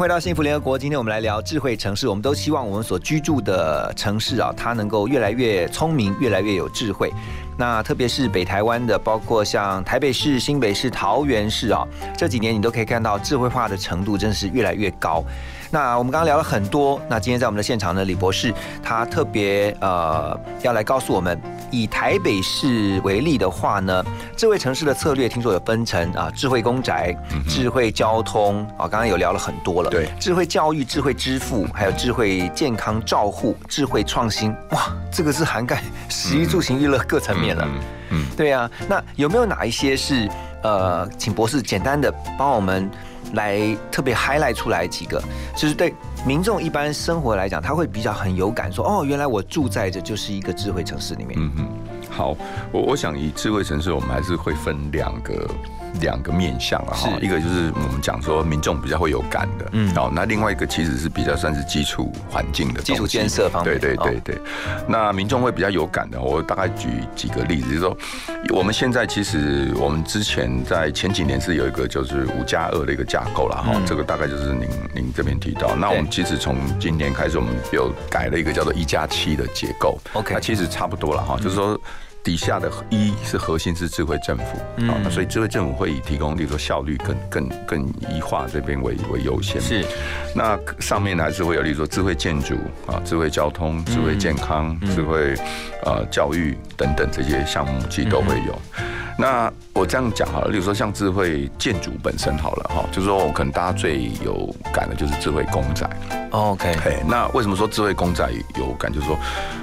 [0.00, 0.78] 回到幸福联合国。
[0.78, 2.08] 今天我们来聊智慧城市。
[2.08, 7.12] 我们都希望我们所居住的城市啊，它能够越来越聪明，越来越有智慧。
[7.58, 11.86] 那特别是北台湾的，包括像台北市、新北市、桃园市啊，
[12.16, 15.22] 这几年你都可以看到智慧化的程度真是越来越高。
[15.70, 21.38] 那我们刚刚聊了很多，那今天在我们的现场呢，李博士他特别呃要来告诉我们，
[21.70, 24.04] 以台北市为例的话呢，
[24.36, 27.16] 智慧城市的策略听说有分成啊，智慧公宅、
[27.48, 37.68] 智慧交通啊，刚刚有聊了很多了，对，智慧教育、智慧支付，还有智慧健康照护、智慧创新，哇，这个是涵盖食衣住行娱乐各层面了。
[38.10, 40.28] 嗯，对啊，那有没有哪一些是
[40.62, 42.90] 呃，请博士简单的帮我们
[43.34, 43.60] 来
[43.90, 45.22] 特别 highlight 出来几个，
[45.56, 45.94] 就是对
[46.26, 51.38] 民众一般生活来讲，他会比较很有感，说哦，原来我住在这就是一个智慧城市里面。
[51.38, 51.68] 嗯嗯，
[52.10, 52.36] 好，
[52.72, 55.48] 我我想以智慧城市，我们还是会分两个。
[56.00, 64.40] 两个面向啊，哈，一个就是我们讲说民众比较会有感的，嗯，好，那另外一个其实是比较算是基础环境的基础建设方面，对对对对。
[64.86, 67.96] 那民众会比较有感的，我大概举几个例子，就是说
[68.50, 75.74] 我们现在其实我们之前在前几年是有一个就是五加二的一个架构了哈，这个大概就是您您这边提到。
[75.76, 81.78] 那我们其实从今年开始，我们有改了一个叫做一加七的结构，OK，那其实差不多了哈，就是说。
[82.22, 84.58] 底下的一是核心是智慧政府，
[84.88, 89.60] 啊，那所以智慧政府会以提供，例如说效率更更更一化这边为为优先。
[89.60, 89.84] 是，
[90.34, 92.54] 那上面还是会有，例如说智慧建筑
[92.86, 95.34] 啊、智慧交通、智慧健康、智慧
[95.84, 98.60] 呃教育等等这些项目，其实都会有。
[99.20, 105.86] 那我这样讲好了，例如说像智慧建筑本身好了哈，就是说我可能大家最有感的就是智慧公仔。
[106.30, 108.90] OK，嘿，那为什么说智慧公仔有感？
[108.90, 109.18] 就是说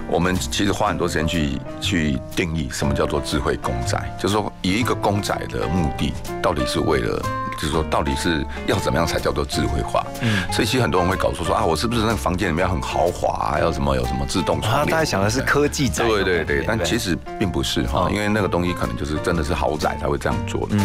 [0.08, 7.20] 我们其实花很多时间去去定义什么叫做智慧公仔，就是说以一个公仔的目的到底是为了
[7.58, 10.06] 就是说到底是要怎么样才叫做智慧化？
[10.22, 14.88] 嗯，所以其实很多人会搞错说啊，我是不是那个房间里面很豪华，要什么有什么自动窗帘？
[14.88, 20.76] 大家想的是科技宅，对对对，但其实并不是哈，因为那个东西可能就是真的是豪宅才会这样做的。
[20.78, 20.80] 嗯，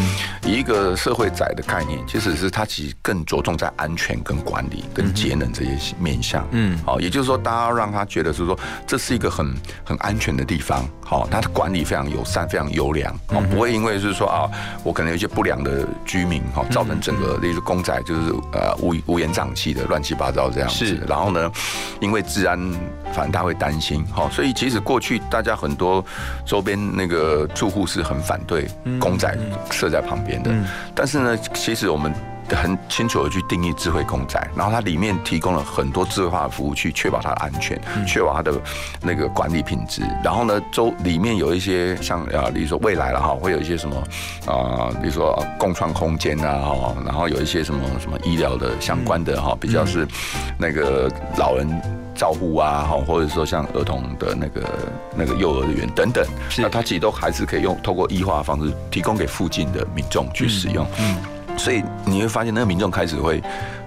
[0.44, 6.46] 以一个社会宅的概念，其实是它其实更着重在安全跟管理跟节能这些面向。
[6.52, 9.54] 嗯，好，也就是说，大家让他觉得是说这是一个很
[9.84, 14.48] 很安全的地方，好，它的管理非常友善，非常优良，哦，不会因为是说啊，
[14.82, 21.00] 我可能有一些不良的居民哈，造成整个那个公仔就是呃乌乌烟瘴气的乱七八糟这样子。
[21.06, 21.50] 然后呢，
[22.00, 22.58] 因为治安，
[23.12, 26.04] 反正大家会担心，好，所以其实过去大家很多
[26.46, 29.36] 周边那个住户是很反对公仔
[29.70, 30.50] 设在旁边的，
[30.94, 32.12] 但是呢，其实我们。
[32.50, 38.52] 很清楚的去定义智慧公仔，然后它里面提供了很多智慧化的服务，去确保它的安全，确保它的
[39.00, 40.02] 那个管理品质。
[40.22, 43.96] 然后呢，周里面有一些像啊，比如说未来了哈，会有一些什么
[44.46, 50.06] 啊，比如说共创空间啊哈，然后有一些什么什么医疗的相关的哈，比较是
[50.58, 51.68] 那个老人
[52.14, 54.62] 照护啊哈，或者说像儿童的那个
[55.16, 56.24] 那个幼儿园等等，
[56.58, 60.86] 那它其实都还是可以用透过异化的方式提供给附近的民众去使用。
[61.56, 63.42] 所以你会发现，那个民众开始会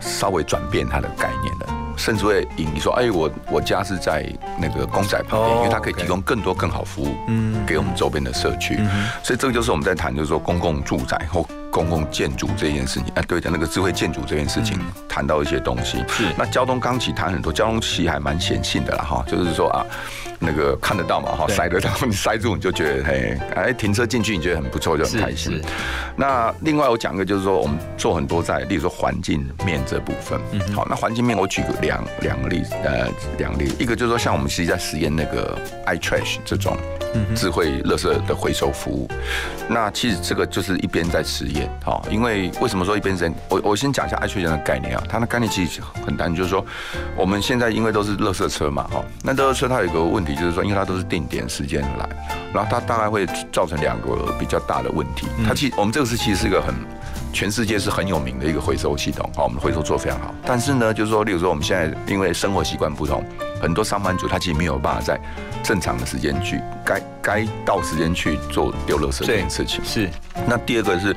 [0.06, 4.26] 稍微转变它的概念了，甚至会引你说：“哎，我我家是在
[4.58, 8.80] 那个公仔旁边，因为它可以提供更多更好服务，嗯，给我们周边的社区。”
[9.24, 11.45] 所以这个就是我们在谈，就是说公共住宅或。
[11.72, 14.80] 公共建筑这件事情，哎，对的，那个智慧建筑这件事情，
[15.10, 16.01] 谈到一些东西。
[16.08, 19.86] 是，那交通刚起谈很多，交通其实还蛮显性的啦，哈，就是说啊，
[20.39, 25.62] 那个看得到嘛，哈，塞得到，你 塞住你就觉得，嘿，哎，停车进去你觉得很不错，就很开心。
[26.16, 36.78] 那另外我讲一个，就是说我们做很多在，例如说环境面这部分，嗯，好，那环境面我举个两两个例子，呃，两个例子，一个就是说像我们实际在实验那个 iTrash 这种。
[37.34, 39.10] 智慧垃圾的回收服务，
[39.70, 43.32] 那其实这个就是一边在实验，好，因为为什么说一边在？
[43.48, 46.66] 我我先讲一下爱确人的概念啊，它的概念其实很单，就是说
[47.16, 52.10] 我们现在因为都是垃圾车嘛，哈，那垃圾车它有一个问题，就是说因为它都是定点时间来，
[52.54, 55.26] 然后它大概会造成两个比较大的问题。
[55.48, 56.76] 它其实我们这个是其实是一个很
[57.36, 60.34] 全世界是很有名的一个回收系统，好，我们回收做非常好。
[60.46, 63.22] 但是呢，就是说，例如说我们现在因为生活习惯不同，
[63.62, 65.20] 很多上班族他其实没有办法在
[65.62, 69.84] 正常的时间去该该到时间去做丢垃圾这件事情。
[69.84, 70.10] 是。
[70.48, 71.14] 那第二个是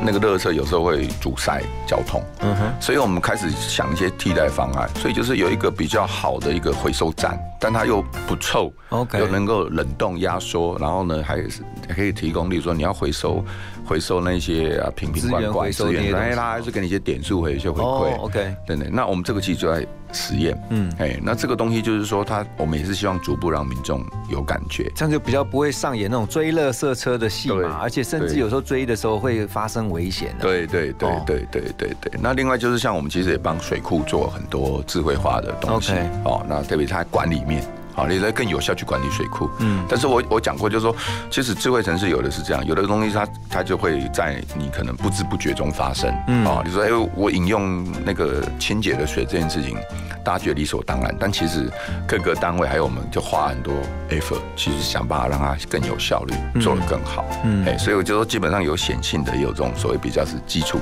[0.00, 2.22] 那个垃圾有时候会阻塞交通。
[2.40, 2.72] 嗯哼。
[2.80, 4.88] 所以我们开始想一些替代方案。
[4.96, 11.62] 所以就是有一个比较好的一个回收站，但它又不臭，OK，又能够冷冻压缩，然后呢还是
[11.94, 13.44] 可以提供，例如说你要回收
[13.88, 18.20] 回收那些啊瓶瓶罐罐资源，哎，它还是给你一些点数回收回馈。
[18.20, 18.88] OK，等等。
[18.92, 20.56] 那我们这个其实就在实验。
[20.68, 20.92] 嗯。
[20.98, 30.36] 哎，那这个东西就是说，它我们也是希望逐步让民众有感觉，这样就比较不会上演那种追乐色车的戏嘛，而且甚至有时候追的时候会发生危险。
[30.38, 32.12] 对对对对对对对。
[32.20, 35.92] 那另外就是像我们其实也帮水库做很多智慧化的东西。
[35.92, 37.64] OK 哦，那特别在管理面。
[37.98, 39.50] 啊，你来更有效去管理水库。
[39.58, 40.94] 嗯，但是我我讲过，就是说，
[41.30, 46.14] 其实智慧城市有的是这样，有的东西它它就会在你可能不知不觉中发生。
[46.28, 49.76] 嗯，啊，你说，哎，我饮用那个清洁的水这件事情，
[50.24, 51.68] 大家觉得理所当然，但其实
[52.06, 53.74] 各个单位还有我们就花很多
[54.10, 57.24] effort，其实想办法让它更有效率，做得更好。
[57.44, 60.78] 嗯，哎，所以我就说，基本上有显性的，也有这种所谓比较是基础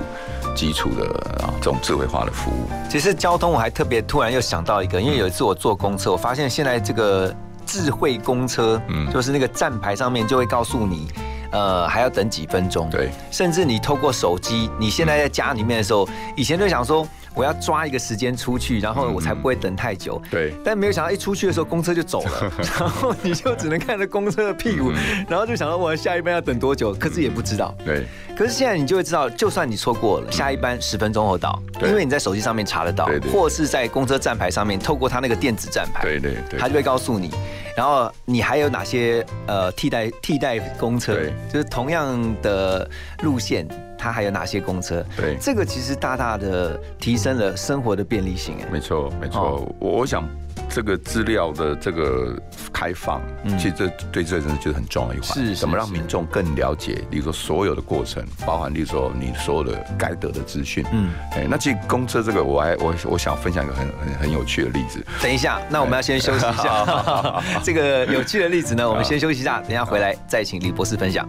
[0.55, 1.05] 基础的
[1.43, 2.69] 啊这种智慧化的服务。
[2.91, 7.06] 其实交通我还特别突然又想到一个，因为有一次我坐公车，我发现现在这个。
[7.07, 7.33] 呃，
[7.65, 11.07] 智慧公车，嗯，就是那个站牌上面就会告诉你，
[11.53, 17.07] 呃，还要等几分钟，对，甚至你透过手机，你现在在家里面的时候，以前就想说。
[17.37, 20.21] 我要抓一个时间出去，然后我才不会等太久。
[20.31, 24.91] 对，但没有想到一出去的时候，公车就走了， 然后你就只能看着公车的屁股，
[25.29, 27.75] 然后就想到我下一班要等多久，可是也不知道。
[27.85, 28.07] 对，
[28.37, 37.31] 可是现在你就会知道，就算你错过了下一班十分钟后到，因为你在手机上面查得到，或是在公车站牌上面透过他那个电子站牌，对对对，它就会告诉你，
[37.77, 41.15] 然后你还有哪些呃替代替代公车，
[41.53, 42.89] 就是同样的
[43.23, 43.69] 路线。
[43.99, 45.05] 它还有哪些公车？
[45.17, 48.57] 对，这个其实大大的提升了生活的便利性。
[48.61, 49.67] 哎，没错，没错。
[49.79, 50.29] 我我想
[50.69, 52.37] 这个资料的这个
[52.73, 53.21] 开放，
[53.59, 55.29] 其实这对这真的就是很重要一环。
[55.33, 60.85] 是，怎么让民众更了解，比如说所有的过程，包含，例如说你所有的该得的资讯。
[60.93, 65.05] 嗯，哎，那其实公车这个，我还我我想分享一个很很很有趣的例子。
[65.23, 67.43] 等一下，那我们要先休息一下。
[67.63, 71.29] 这个有趣的例子呢，我们先休息一下，等下回来再请李博士分享。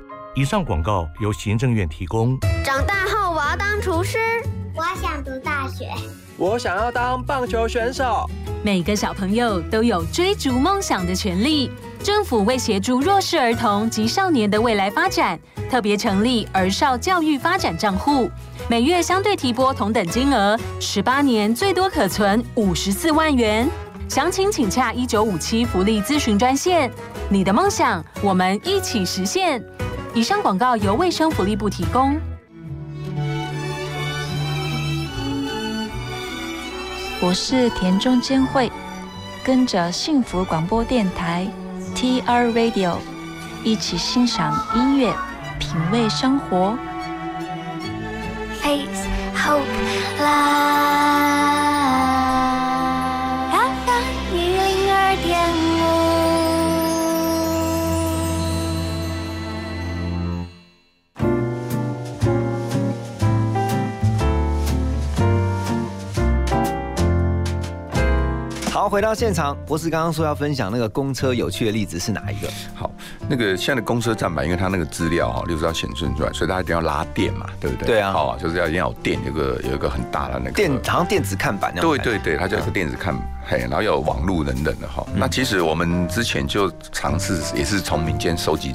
[0.33, 2.39] 以上广告由行政院提供。
[2.63, 4.17] 长大后我要当厨师，
[4.73, 5.89] 我想读大学，
[6.37, 8.29] 我想要当棒球选手。
[8.63, 11.69] 每个小朋友都有追逐梦想的权利。
[12.01, 15.37] 政府为协助弱势儿童及少年的未来发展，
[15.69, 18.31] 特别成立儿少教育发展账户，
[18.69, 23.69] 每月相对提拨同等金额，十八年最多可存五十四万元。
[24.07, 26.89] 详情请洽一九五七福利咨询专线。
[27.29, 29.61] 你的梦想，我们一起实现。
[30.13, 32.19] 以上广告由卫生福利部提供。
[37.21, 38.69] 我是田中坚惠，
[39.41, 41.47] 跟着幸福广播电台。
[41.95, 42.97] TR Radio，
[43.63, 45.13] 一起欣赏音乐，
[45.59, 46.77] 品味生活。
[48.61, 49.61] Face, hope,
[50.19, 51.21] love.
[68.81, 72.49] 好，回到现场，博士刚刚说要分享那个公车有趣的例子是哪一个？
[72.73, 72.89] 好，
[73.29, 77.85] 那个现在的公车站板，因为它那个资料哈，例如要显示出来，所以它一定要拉电嘛，对不对？
[77.85, 81.87] 对啊，好，就是要一定要有电，有个有一个很大的那个电，好像电子看板那样。
[81.87, 83.15] 对对对，它就是电子看，
[83.47, 85.05] 嘿，然后有网络等等的哈。
[85.13, 88.73] 那其实我们之前就尝试，也是从民间收集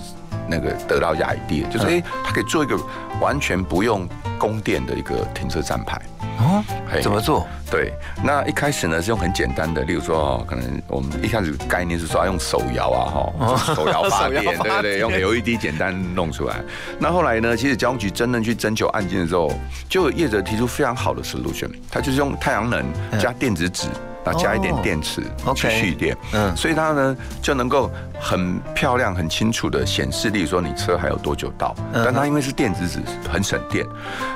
[0.49, 2.79] 那个得到 idea，就是哎，它可以做一个
[3.21, 6.01] 完全不用供电的一个停车站牌。
[6.39, 6.63] 哦，
[7.03, 7.47] 怎么做？
[7.71, 7.91] 对，
[8.23, 14.99] 那一开始呢是用很简单的，例如说，可能我们一开始概念是说要用手摇啊，哈，手摇发电，对不对？
[15.01, 16.57] 用 LED 简单弄出来。
[16.99, 19.51] 那后来呢，其实交通局真正去征求案件的时候，
[19.89, 22.85] 就有业者提出非常好的 solution，他就是用太阳能
[23.19, 23.89] 加电子纸。
[24.27, 25.23] 那加一点电池
[25.55, 27.89] 去蓄电，嗯，所以它呢就能够
[28.21, 32.99] 很漂亮、很清楚的显示，例如说你车还有多久到，但它因为是电子纸，
[33.31, 33.87] 很省电，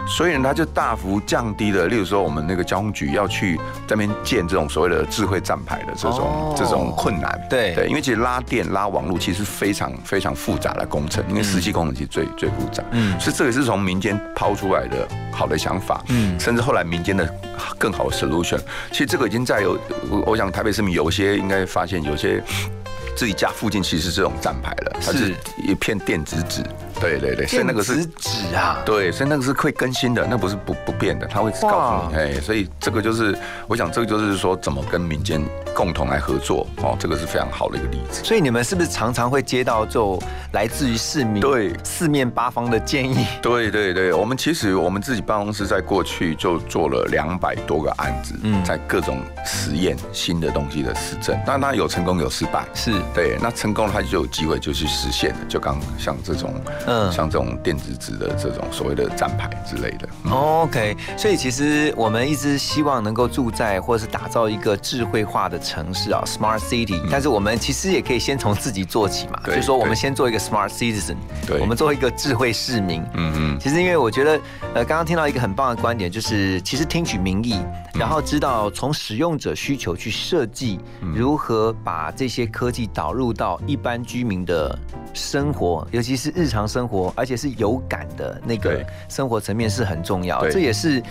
[0.07, 17.29] 所以呢它就大幅降低了，例如说我们那个交通局要去这边建这种所谓的智慧站牌的这种这种困难，对对，因为其实拉电拉网络其实非常非常复杂的工程，因为实际工程其实最最复杂，嗯，所以这个是从民间抛出来的好的想法，嗯，甚至后来民间的
[17.77, 18.61] 更好的 solution，
[18.93, 19.80] 其实这个已经在有。
[20.11, 22.43] 我我想台北市民有些应该发现有些
[23.17, 26.63] 自己家附近其实是这种站牌了，它是一片电子纸。
[27.01, 33.37] 对对对，所以那个是纸啊，对，所以那个是会更新的，那不是不不变的，他会告诉你，哎，所以这个就是，
[33.67, 35.41] 我想这个就是说怎么跟民间
[35.75, 38.23] 共同来合作，哦，这个是非常好的一个例子。
[38.23, 40.21] 所以你们是不是常常会接到就
[40.53, 41.73] 来自于市民对。
[41.83, 43.27] 四面八方的建议？
[43.41, 52.93] 对对对，我们其实我们自己办公室在过去就做了两百多个案子，嗯，在各种实验新的东西的实证，当然有成功有失败，是。
[53.15, 56.55] 对，那成功了它就有机会就去实现了，就刚像这种。
[56.91, 60.09] 嗯，像这种电子纸的这种所谓的站牌之类的。
[60.29, 67.01] OK，所以其实我们一直希望能够住在或者是打造一个智慧化的城市啊，Smart City。
[67.09, 71.15] 但是我们其实也可以先从自己做起嘛，就是说我们先做一个 Smart Citizen，
[71.47, 73.01] 对，我们做一个智慧市民。
[73.15, 73.59] 嗯嗯。
[73.61, 74.41] 其实因为我觉得，
[74.75, 77.55] 呃，刚刚听到一个很棒的观点，就是其实听取民意，
[77.95, 80.81] 然后知道从使用者需求去设计
[81.15, 84.77] 如何把这些科技导入到一般居民的
[85.15, 86.80] 生活，尤其是日常生。
[86.81, 90.49] 生活，而且是有感的那个生活层面是很重要。
[90.49, 91.03] 这也是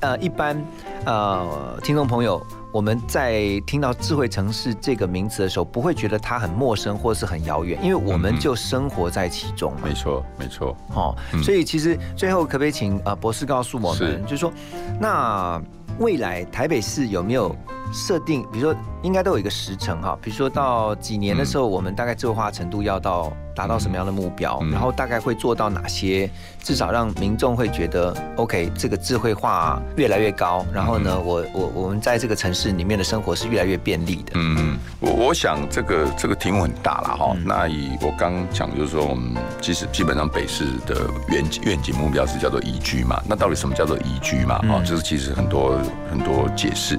[0.00, 0.56] 呃，一般
[1.04, 2.42] 呃听众朋友，
[2.72, 9.74] 我们在听到智慧城市这个名词的时候，不会觉得它很陌生或是很遥远，因为我们就生活在其中。
[9.84, 10.74] 没错，没错。
[10.94, 14.50] 哦，所以其实最后可不可以请呃博士告诉我们，就是说，
[14.98, 15.60] 那
[15.98, 17.54] 未来台北市有没有
[17.92, 23.30] 设定，比如说应该都有一个时程哈，比如说到几年的时候，我们大概智慧化程度要到。
[23.54, 26.30] 达到什么样的目标，然后大概会做到哪些？
[26.62, 30.64] 至少让民众会觉得，OK，这个智慧化越来越高。
[30.70, 34.32] 然后呢，我我我们在这个城市里面的生活是越来越便利的。
[34.34, 37.34] 嗯，我我想这个这个题目很大了哈。
[37.46, 43.22] 那以我刚讲就是说，我们其实基本上北市的愿愿景目标是叫做宜居嘛。
[43.26, 44.58] 那到底什么叫做宜居嘛？
[44.58, 45.78] 哈，就是其实很多
[46.10, 46.98] 很多解释。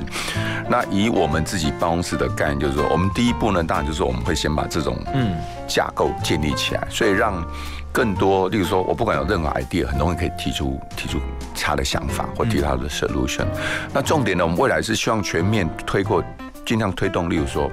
[0.67, 5.37] 那以我们自己办公室的概念，就是说，我们第一步呢，当然就是说我们会先把这种嗯
[5.73, 6.51] 架构建立。
[6.53, 7.41] 起来，所以让
[7.93, 11.17] 更多，例如说，我不管有任何 idea，很多人可以提出提出
[11.55, 13.45] 他的想法或提他的 solution。
[13.93, 16.21] 那重点呢，我们未来是希望全面推过
[16.65, 17.71] 尽量推动，例如说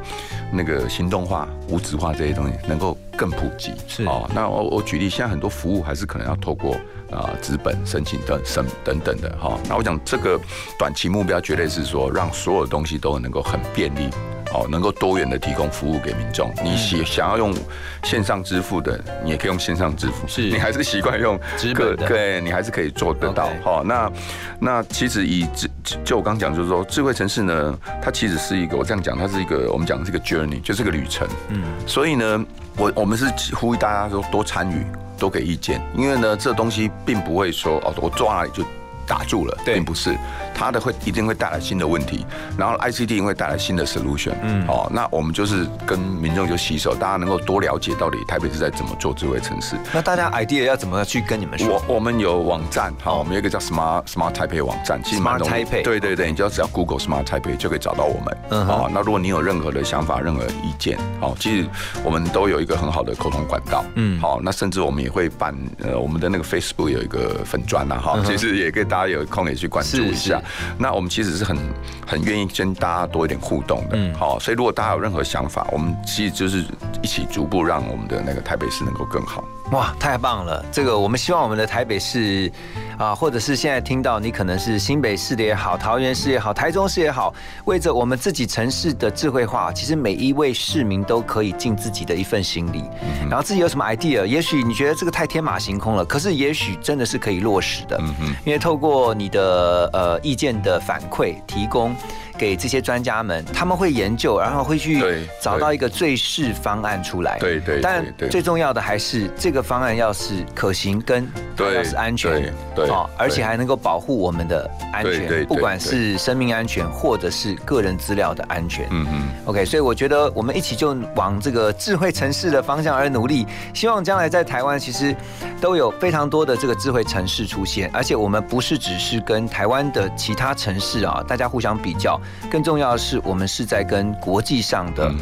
[0.53, 3.73] 那个行动化、无纸化这些东西能够更普及。
[3.89, 6.75] 是哦，那我我举例，现在很多服务还是可能要透过
[7.11, 9.59] 啊纸本申请等等等等的哈。
[9.69, 10.39] 那我讲这个
[10.79, 14.09] 短期目标绝对是说，让所有东西都能够很便利。
[14.51, 16.51] 哦，能够多元的提供服务给民众。
[16.65, 17.55] 你喜想要用
[18.03, 20.27] 线上支付的，你也可以用线上支付。
[20.27, 23.51] 是 你还是习惯用纸本的，对，你还是可以做得到。
[23.63, 24.11] 好，那
[24.59, 25.69] 那其实以智
[26.03, 31.29] 就我刚讲，就是说智慧城市呢，它其实是一个我这样讲，它是一个我们讲是一个 journey，就是个旅程。
[31.51, 32.43] 嗯，所以呢，
[32.79, 33.27] 我我们是
[33.57, 34.87] 呼吁大家说多参与，
[35.19, 38.63] 多给意见，因为呢，这东西并不会说哦，我坐那里就。
[39.09, 40.17] 打住了，并不是，
[40.55, 49.77] 它的会一定会带来新的问题，然后 ICT 会带来新的 solution，嗯，哦，那我们就是跟民众就洗手，大家能够多了解到底台北是在怎么做智慧城市。
[49.93, 51.83] 那大家 idea 要怎么去跟你们说？
[51.89, 61.69] 我我们有网站，好，我们有一个叫 Smart Smart Taipei 网站，Smart Taipei，对对对，你就只要 Google Smart Taipei 就可以找到我们，嗯，好，那如果你有任何的想法、任何意见，好，其实
[62.05, 70.43] 我们都有一个很好的沟通管道，嗯，好，那甚至我们也会办，呃，我们的那个 Facebook 有一个粉砖呐，哈，其实也可以大家有空也去关注一下。
[70.77, 71.57] 那我们其实是很
[72.05, 76.65] 很愿意跟大家多一点互动的，嗯，好，所以如果大家有任何想法，我们其实就是
[77.01, 79.45] 一起逐步让我们的那个台北市能够更好。
[79.73, 80.65] 哇，太棒了！
[80.73, 82.51] 这个我们希望我们的台北市
[82.97, 87.35] 啊，或者是现在听到你可能是新北市的也好，桃园市也好，台中市也好，
[87.67, 92.83] 为着我们自己城市的智慧化，其实每一位市民都可以尽自己的一份心力，
[93.29, 98.01] 然后自己有什么 idea，也许你觉得这个太天马行空了，可是也许真的是可以落实的，
[98.47, 101.95] 因为透过你的呃意见的反馈提供。
[102.39, 105.03] 给这些专家们，他们会研究，然后会去
[105.41, 107.37] 找到一个最适方案出来。
[107.41, 111.29] 对对，但最重要的还是这个方案要是可行，跟
[111.59, 118.87] 要是安全，对，哦，而且还能够保护我们的安全，不管是生命安全或者是个人资料的安全。
[118.91, 119.29] 嗯嗯。
[119.47, 125.15] OK，所以我觉得我们一起就往这个智慧城市的方向而努力，希望将来在台湾其实
[125.61, 132.21] 都有非常多的这个智慧城市出现，而且我们不是只是跟台湾的其他城市啊，大家互相比较。
[132.51, 135.13] 更重要的是，我们是在跟国际上的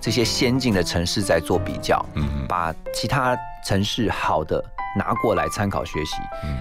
[0.00, 2.04] 这些先进的城市在做比较，
[2.48, 3.36] 把其他
[3.66, 4.62] 城市好的
[4.96, 6.16] 拿过来参考学习。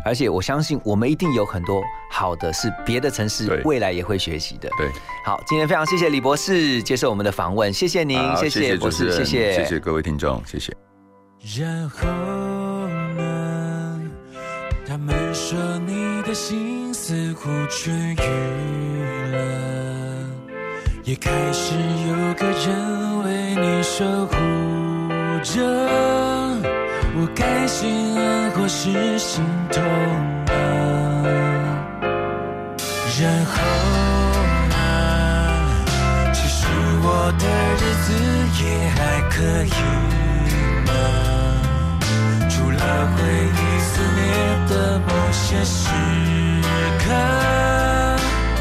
[0.06, 1.82] 而且我相信，我们一定有很多
[2.12, 4.70] 好的是别的城市未来也会学习的。
[4.78, 4.90] 对，
[5.26, 10.76] 好，今天非常谢谢李博士接受我们的访问，谢谢您，谢谢博士，谢谢，谢谢各位听众，谢谢。
[11.58, 12.08] 然后
[13.16, 14.00] 呢？
[14.86, 17.90] 他们说你的心似乎痊
[18.22, 19.73] 愈了。
[21.06, 21.76] 也开始
[22.08, 24.36] 有个人为你守护
[25.44, 25.62] 着，
[27.16, 29.84] 我该心安或是心痛
[30.48, 30.54] 啊？
[33.20, 33.54] 然后
[34.70, 34.76] 呢？
[36.32, 36.66] 其实
[37.02, 37.44] 我的
[37.76, 38.08] 日子
[38.64, 38.98] 也还
[39.30, 39.36] 可
[39.66, 39.76] 以
[40.88, 40.92] 吗？
[42.50, 42.80] 除了
[43.12, 43.20] 回
[43.52, 44.20] 忆肆虐
[44.70, 45.82] 的某些时
[47.00, 47.06] 刻，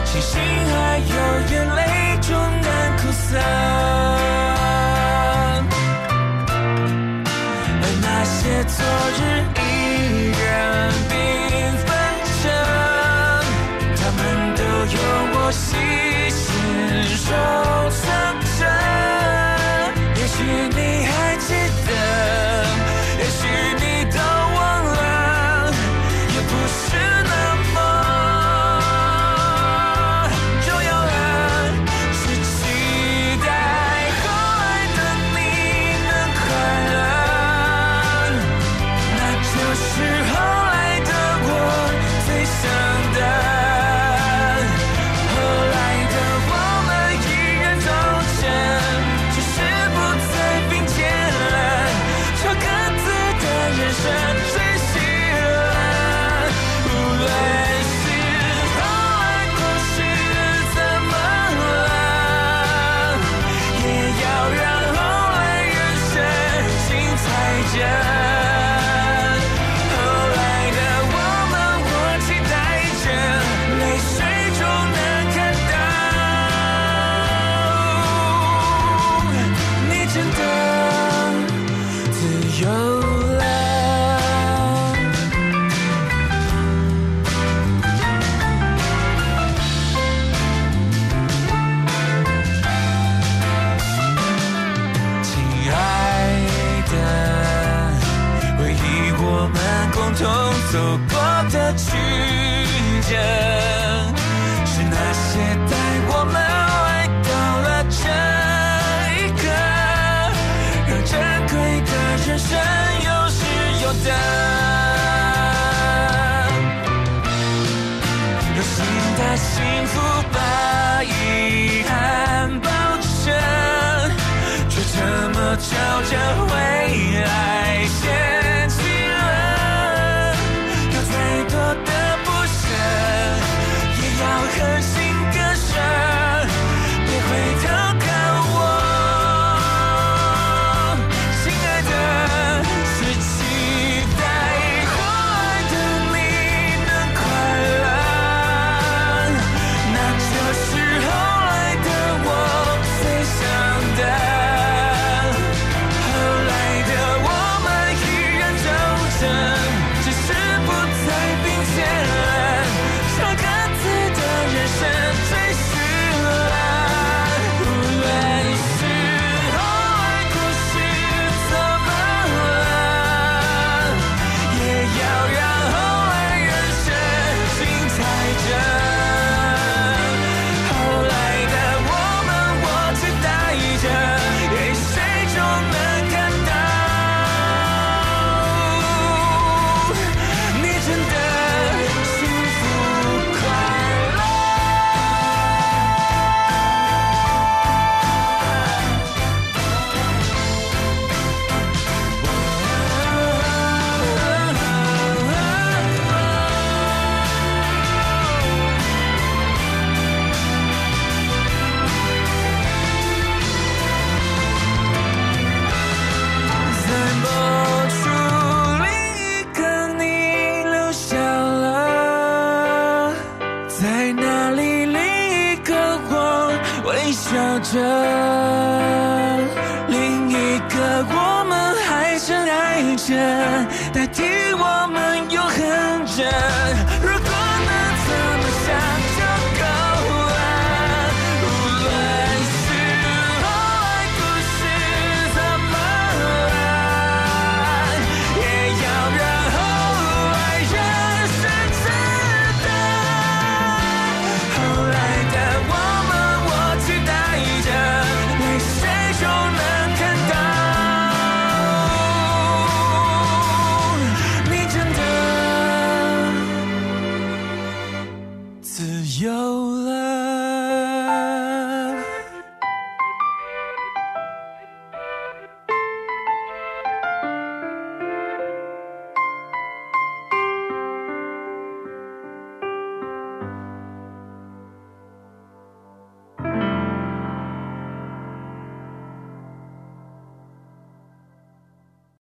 [0.04, 1.14] 庆幸还有
[1.52, 1.81] 眼泪。
[7.80, 8.76] 而那些昨
[9.18, 9.20] 日
[9.58, 9.60] 依
[10.42, 10.42] 然
[11.08, 11.12] 缤
[11.84, 11.88] 纷
[12.42, 12.44] 着，
[13.96, 14.20] 他们
[14.56, 14.60] 都
[14.94, 14.96] 有
[15.34, 15.60] 我细
[16.30, 16.40] 心
[17.16, 17.81] 收。